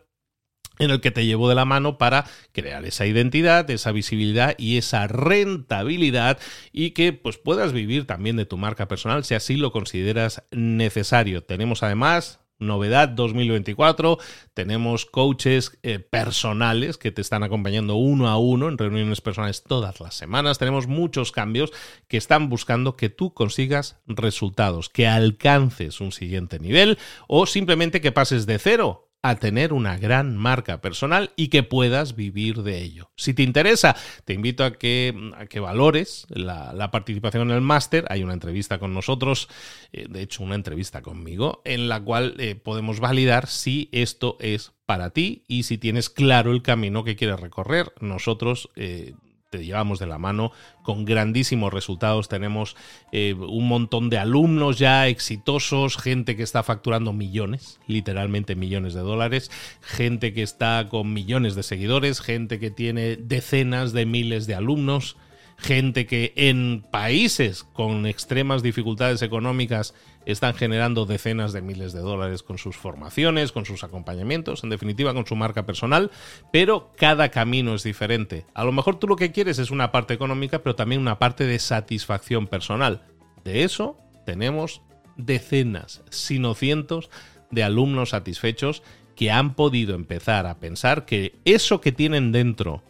en 0.79 0.93
el 0.93 1.01
que 1.01 1.11
te 1.11 1.27
llevo 1.27 1.49
de 1.49 1.57
la 1.57 1.65
mano 1.65 1.99
para 1.99 2.25
crear 2.53 2.85
esa 2.85 3.05
identidad, 3.05 3.69
esa 3.69 3.91
visibilidad 3.91 4.55
y 4.57 4.79
esa 4.79 5.09
rentabilidad 5.09 6.39
y 6.71 6.93
que 6.93 7.13
pues 7.13 7.37
puedas 7.37 7.73
vivir 7.73 8.07
también 8.07 8.37
de 8.37 8.47
tu 8.47 8.59
marca 8.59 8.87
personal 8.87 9.25
si 9.25 9.35
así 9.35 9.57
lo 9.57 9.73
consideras 9.73 10.45
necesario. 10.53 11.43
Tenemos 11.43 11.83
además 11.83 12.44
novedad 12.59 13.09
2024. 13.09 14.19
Tenemos 14.55 15.07
coaches 15.07 15.79
eh, 15.83 15.99
personales 15.99 16.99
que 16.99 17.13
te 17.13 17.21
están 17.21 17.43
acompañando 17.43 17.97
uno 17.97 18.29
a 18.29 18.39
uno 18.39 18.69
en 18.69 18.79
reuniones 18.79 19.21
personales 19.21 19.63
todas 19.63 20.01
las 20.01 20.15
semanas. 20.15 20.59
Tenemos 20.59 20.87
muchos 20.87 21.33
cambios 21.33 21.73
que 22.09 22.17
están 22.17 22.49
buscando 22.49 22.97
que 22.97 23.11
tú 23.11 23.35
consigas 23.35 23.99
resultados, 24.07 24.89
que 24.89 25.07
alcances 25.07 26.01
un 26.01 26.13
siguiente 26.13 26.59
nivel 26.59 26.99
o 27.29 27.47
simplemente 27.47 28.01
que 28.01 28.13
pases 28.13 28.47
de 28.47 28.59
cero 28.59 29.04
a 29.25 29.37
tener 29.37 29.73
una 29.73 29.97
gran 29.97 30.37
marca 30.37 30.83
personal 30.83 31.31
y 31.35 31.49
que 31.49 31.63
puedas 31.63 32.15
vivir 32.15 32.63
de 32.63 32.83
ello. 32.83 33.11
Si 33.17 33.33
te 33.33 33.43
interesa, 33.43 33.97
te 34.27 34.35
invito 34.35 34.65
a 34.65 34.75
que, 34.75 35.33
que 35.49 35.61
valores 35.61 36.27
la, 36.29 36.91
participación 36.91 37.51
en 37.51 37.57
el 37.57 37.63
máster. 37.63 38.05
Hay 38.11 38.23
una 38.23 38.35
entrevista 38.35 38.79
con 38.79 38.93
nosotros, 38.93 39.49
eh, 39.95 40.05
de 40.11 40.21
hecho 40.21 40.43
una 40.43 40.57
entrevista 40.57 41.01
conmigo, 41.01 41.63
en 41.65 41.89
la 41.89 42.05
cual 42.05 42.35
eh, 42.39 42.55
podemos 42.55 43.01
validar 43.01 43.47
si 43.47 43.89
esto 43.93 44.37
es 44.41 44.73
para 44.85 45.09
ti 45.09 45.45
y 45.49 45.63
si 45.63 45.79
tienes 45.79 46.11
claro 46.11 46.53
el 46.53 46.61
camino 46.61 47.03
que 47.03 47.17
quieres 47.17 47.41
recorrer. 47.41 47.95
Nosotros... 48.01 48.69
Eh, 48.77 49.15
te 49.59 49.65
llevamos 49.65 49.99
de 49.99 50.07
la 50.07 50.19
mano 50.19 50.53
con 50.83 51.05
grandísimos 51.05 51.73
resultados. 51.73 52.29
Tenemos 52.29 52.77
eh, 53.13 53.35
un 53.35 53.69
montón 53.69 54.11
de 54.11 54.19
alumnos 54.19 54.79
ya 54.79 55.09
exitosos, 55.09 55.97
gente 55.97 56.37
que 56.37 56.43
está 56.43 56.63
facturando 56.63 57.13
millones, 57.13 57.81
literalmente 57.87 58.55
millones 58.55 58.95
de 58.95 59.01
dólares, 59.01 59.51
gente 59.81 60.33
que 60.33 60.43
está 60.43 60.89
con 60.89 61.13
millones 61.13 61.55
de 61.55 61.63
seguidores, 61.63 62.21
gente 62.21 62.59
que 62.59 62.71
tiene 62.71 63.17
decenas 63.17 63.93
de 63.93 64.07
miles 64.07 64.47
de 64.47 64.55
alumnos 64.55 65.17
gente 65.57 66.07
que 66.07 66.33
en 66.35 66.85
países 66.91 67.63
con 67.63 68.07
extremas 68.07 68.63
dificultades 68.63 69.23
económicas 69.23 69.95
están 70.27 70.55
generando 70.55 71.07
decenas 71.07 71.53
de 71.53 71.63
miles 71.63 71.93
de 71.93 72.01
dólares 72.01 72.43
con 72.43 72.59
sus 72.59 72.77
formaciones, 72.77 73.53
con 73.53 73.65
sus 73.65 73.85
acompañamientos, 73.85 74.65
en 74.65 74.71
definitiva 74.71 75.15
con 75.15 75.27
su 75.27 75.37
marca 75.37 75.67
personal, 75.67 76.11
pero 76.53 76.93
cada 76.97 77.31
camino 77.31 77.75
es 77.75 77.83
diferente. 77.83 78.47
A 78.55 78.65
lo 78.65 78.73
mejor 78.73 78.99
tú 78.99 79.07
lo 79.07 79.17
que 79.17 79.33
quieres 79.33 79.59
es 79.59 79.71
una 79.71 79.93
parte 79.93 80.15
económica, 80.15 80.63
pero 80.63 80.75
también 80.75 81.01
una 81.01 81.19
parte 81.19 81.45
de 81.45 81.59
satisfacción 81.59 82.47
personal. 82.47 83.03
De 83.45 83.65
eso 83.65 83.99
tenemos 84.25 84.83
decenas, 85.17 86.03
sino 86.11 86.55
cientos 86.55 87.11
de 87.51 87.63
alumnos 87.63 88.11
satisfechos 88.11 88.83
que 89.15 89.31
han 89.31 89.55
podido 89.55 89.95
empezar 89.95 90.47
a 90.47 90.59
pensar 90.59 91.05
que 91.05 91.37
eso 91.45 91.81
que 91.81 91.93
tienen 91.93 92.33
dentro 92.33 92.83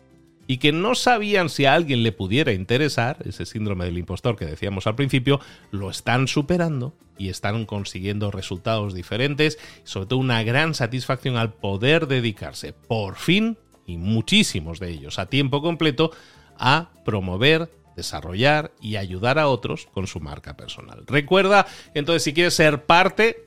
y 0.47 0.59
que 0.59 0.73
no 0.73 0.95
sabían 0.95 1.49
si 1.49 1.65
a 1.65 1.75
alguien 1.75 2.03
le 2.03 2.13
pudiera 2.13 2.53
interesar, 2.53 3.19
ese 3.25 3.47
síndrome 3.47 3.85
del 3.85 3.99
impostor 3.99 4.37
que 4.37 4.47
decíamos 4.47 4.87
al 4.87 4.95
principio, 4.97 5.41
lo 5.71 5.91
están 5.91 6.29
superando 6.29 6.95
y 7.17 7.29
están 7.29 7.65
consiguiendo 7.67 8.31
resultados 8.31 8.95
diferentes, 8.95 9.59
sobre 9.85 10.07
todo 10.07 10.19
una 10.19 10.43
gran 10.43 10.75
satisfacción 10.75 11.37
al 11.37 11.53
poder 11.55 12.07
dedicarse 12.07 12.73
por 12.73 13.17
fin, 13.17 13.59
y 13.87 13.99
muchísimos 13.99 14.81
de 14.81 14.91
ellos 14.91 15.19
a 15.19 15.27
tiempo 15.27 15.61
completo, 15.61 16.11
a 16.59 16.91
promover 17.05 17.71
desarrollar 17.97 18.73
y 18.81 18.97
ayudar 18.97 19.39
a 19.39 19.49
otros 19.49 19.87
con 19.93 20.07
su 20.07 20.21
marca 20.21 20.57
personal. 20.57 21.05
Recuerda, 21.07 21.67
entonces, 21.95 22.23
si 22.23 22.35
quieres 22.35 22.55
ser 22.55 22.85
parte 22.85 23.44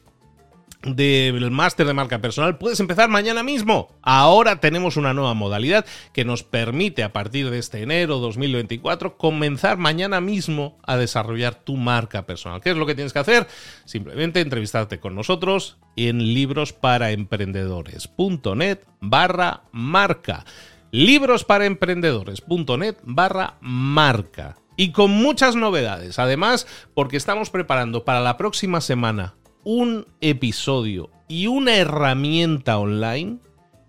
del 0.95 1.51
máster 1.51 1.85
de 1.85 1.93
marca 1.93 2.19
personal 2.19 2.57
puedes 2.57 2.79
empezar 2.79 3.09
mañana 3.09 3.43
mismo. 3.43 3.89
Ahora 4.01 4.59
tenemos 4.59 4.97
una 4.97 5.13
nueva 5.13 5.33
modalidad 5.33 5.85
que 6.13 6.25
nos 6.25 6.43
permite 6.43 7.03
a 7.03 7.13
partir 7.13 7.49
de 7.49 7.59
este 7.59 7.81
enero 7.81 8.19
2024 8.19 9.17
comenzar 9.17 9.77
mañana 9.77 10.19
mismo 10.21 10.77
a 10.83 10.97
desarrollar 10.97 11.55
tu 11.55 11.75
marca 11.75 12.25
personal. 12.25 12.61
¿Qué 12.61 12.71
es 12.71 12.77
lo 12.77 12.85
que 12.85 12.95
tienes 12.95 13.13
que 13.13 13.19
hacer? 13.19 13.47
Simplemente 13.85 14.41
entrevistarte 14.41 14.99
con 14.99 15.15
nosotros 15.15 15.77
en 15.95 16.33
librosparaemprendedores.net 16.33 18.79
barra 19.01 19.63
marca. 19.71 20.45
Librosparaemprendedores.net 20.91 22.97
barra 23.03 23.57
marca. 23.61 24.55
Y 24.79 24.91
con 24.91 25.09
muchas 25.09 25.55
novedades, 25.55 26.19
además, 26.19 26.67
porque 26.93 27.17
estamos 27.17 27.49
preparando 27.49 28.05
para 28.05 28.21
la 28.21 28.37
próxima 28.37 28.79
semana 28.79 29.33
un 29.63 30.07
episodio 30.21 31.09
y 31.27 31.47
una 31.47 31.75
herramienta 31.75 32.77
online 32.77 33.39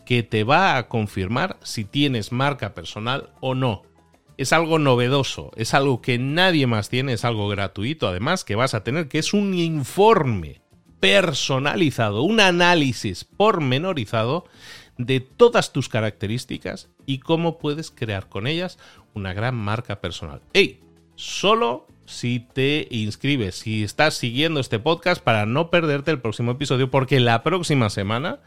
que 0.05 0.23
te 0.23 0.45
va 0.45 0.77
a 0.77 0.89
confirmar 0.89 1.59
si 1.63 1.85
tienes 1.85 2.33
marca 2.33 2.75
personal 2.75 3.31
o 3.41 3.55
no. 3.55 3.83
Es 4.37 4.53
algo 4.53 4.79
novedoso, 4.79 5.51
es 5.57 5.75
algo 5.75 6.01
que 6.01 6.19
nadie 6.19 6.67
más 6.67 6.89
tiene, 6.89 7.13
es 7.13 7.25
algo 7.25 7.49
gratuito 7.49 8.09
además 8.09 8.45
que 8.45 8.55
vas 8.55 8.75
a 8.75 8.85
tener, 8.85 9.09
que 9.09 9.19
es 9.19 9.35
un 9.35 9.55
informe 9.55 10.63
personalizado, 11.01 12.23
un 12.23 12.41
análisis 12.41 13.25
pormenorizado 13.25 14.45
de 14.97 15.21
todas 15.21 15.73
tus 15.73 15.89
características 15.89 16.89
y 17.07 17.19
cómo 17.19 17.59
puedes 17.59 17.91
crear 17.91 18.29
con 18.29 18.47
ellas 18.47 18.79
una 19.15 19.33
gran 19.33 19.55
marca 19.55 20.01
personal. 20.01 20.41
¡Ey! 20.53 20.81
Solo 21.15 21.87
si 22.09 22.41
te 22.41 22.89
inscribes, 22.91 23.57
si 23.57 23.85
estás 23.85 24.15
siguiendo 24.15 24.61
este 24.61 24.79
podcast 24.79 25.23
para 25.23 25.47
no 25.47 25.71
perderte 25.71 26.11
el 26.11 26.21
próximo 26.21 26.53
episodio, 26.53 26.91
porque 26.91 27.21
la 27.21 27.43
próxima 27.43 27.91
semana 27.91 28.41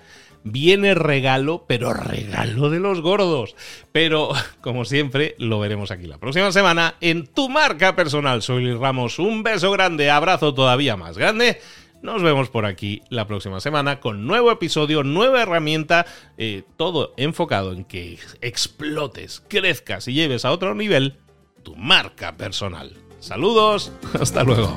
viene 0.44 0.96
regalo, 0.96 1.66
pero 1.68 1.94
regalo 1.94 2.70
de 2.70 2.80
los 2.80 3.02
gordos. 3.02 3.56
Pero, 3.92 4.32
como 4.62 4.86
siempre, 4.86 5.36
lo 5.38 5.60
veremos 5.60 5.92
aquí 5.92 6.08
la 6.08 6.18
próxima 6.18 6.52
semana 6.52 6.96
en 7.02 7.28
tu 7.28 7.50
marca 7.50 7.96
personal. 7.96 8.42
Soy 8.42 8.64
Luis 8.64 8.80
Ramos, 8.80 9.20
un 9.20 9.44
beso 9.44 9.72
grande, 9.72 10.10
abrazo 10.10 10.54
todavía 10.54 10.98
más 10.98 11.18
grande. 11.18 11.60
Nos 12.02 12.24
vemos 12.24 12.50
por 12.50 12.66
aquí 12.66 13.04
la 13.10 13.28
próxima 13.28 13.60
semana 13.60 14.00
con 14.00 14.26
nuevo 14.26 14.52
episodio, 14.52 15.04
nueva 15.04 15.44
herramienta, 15.44 16.08
eh, 16.36 16.64
todo 16.76 17.14
enfocado 17.16 17.74
en 17.74 17.86
que 17.86 18.18
explotes, 18.42 19.44
crezcas 19.48 20.08
y 20.08 20.14
lleves 20.14 20.44
a 20.44 20.52
otro 20.52 20.74
nivel 20.74 21.20
tu 21.62 21.76
marca 21.76 22.36
personal. 22.38 23.11
Saludos, 23.22 23.92
hasta 24.20 24.44
luego. 24.44 24.76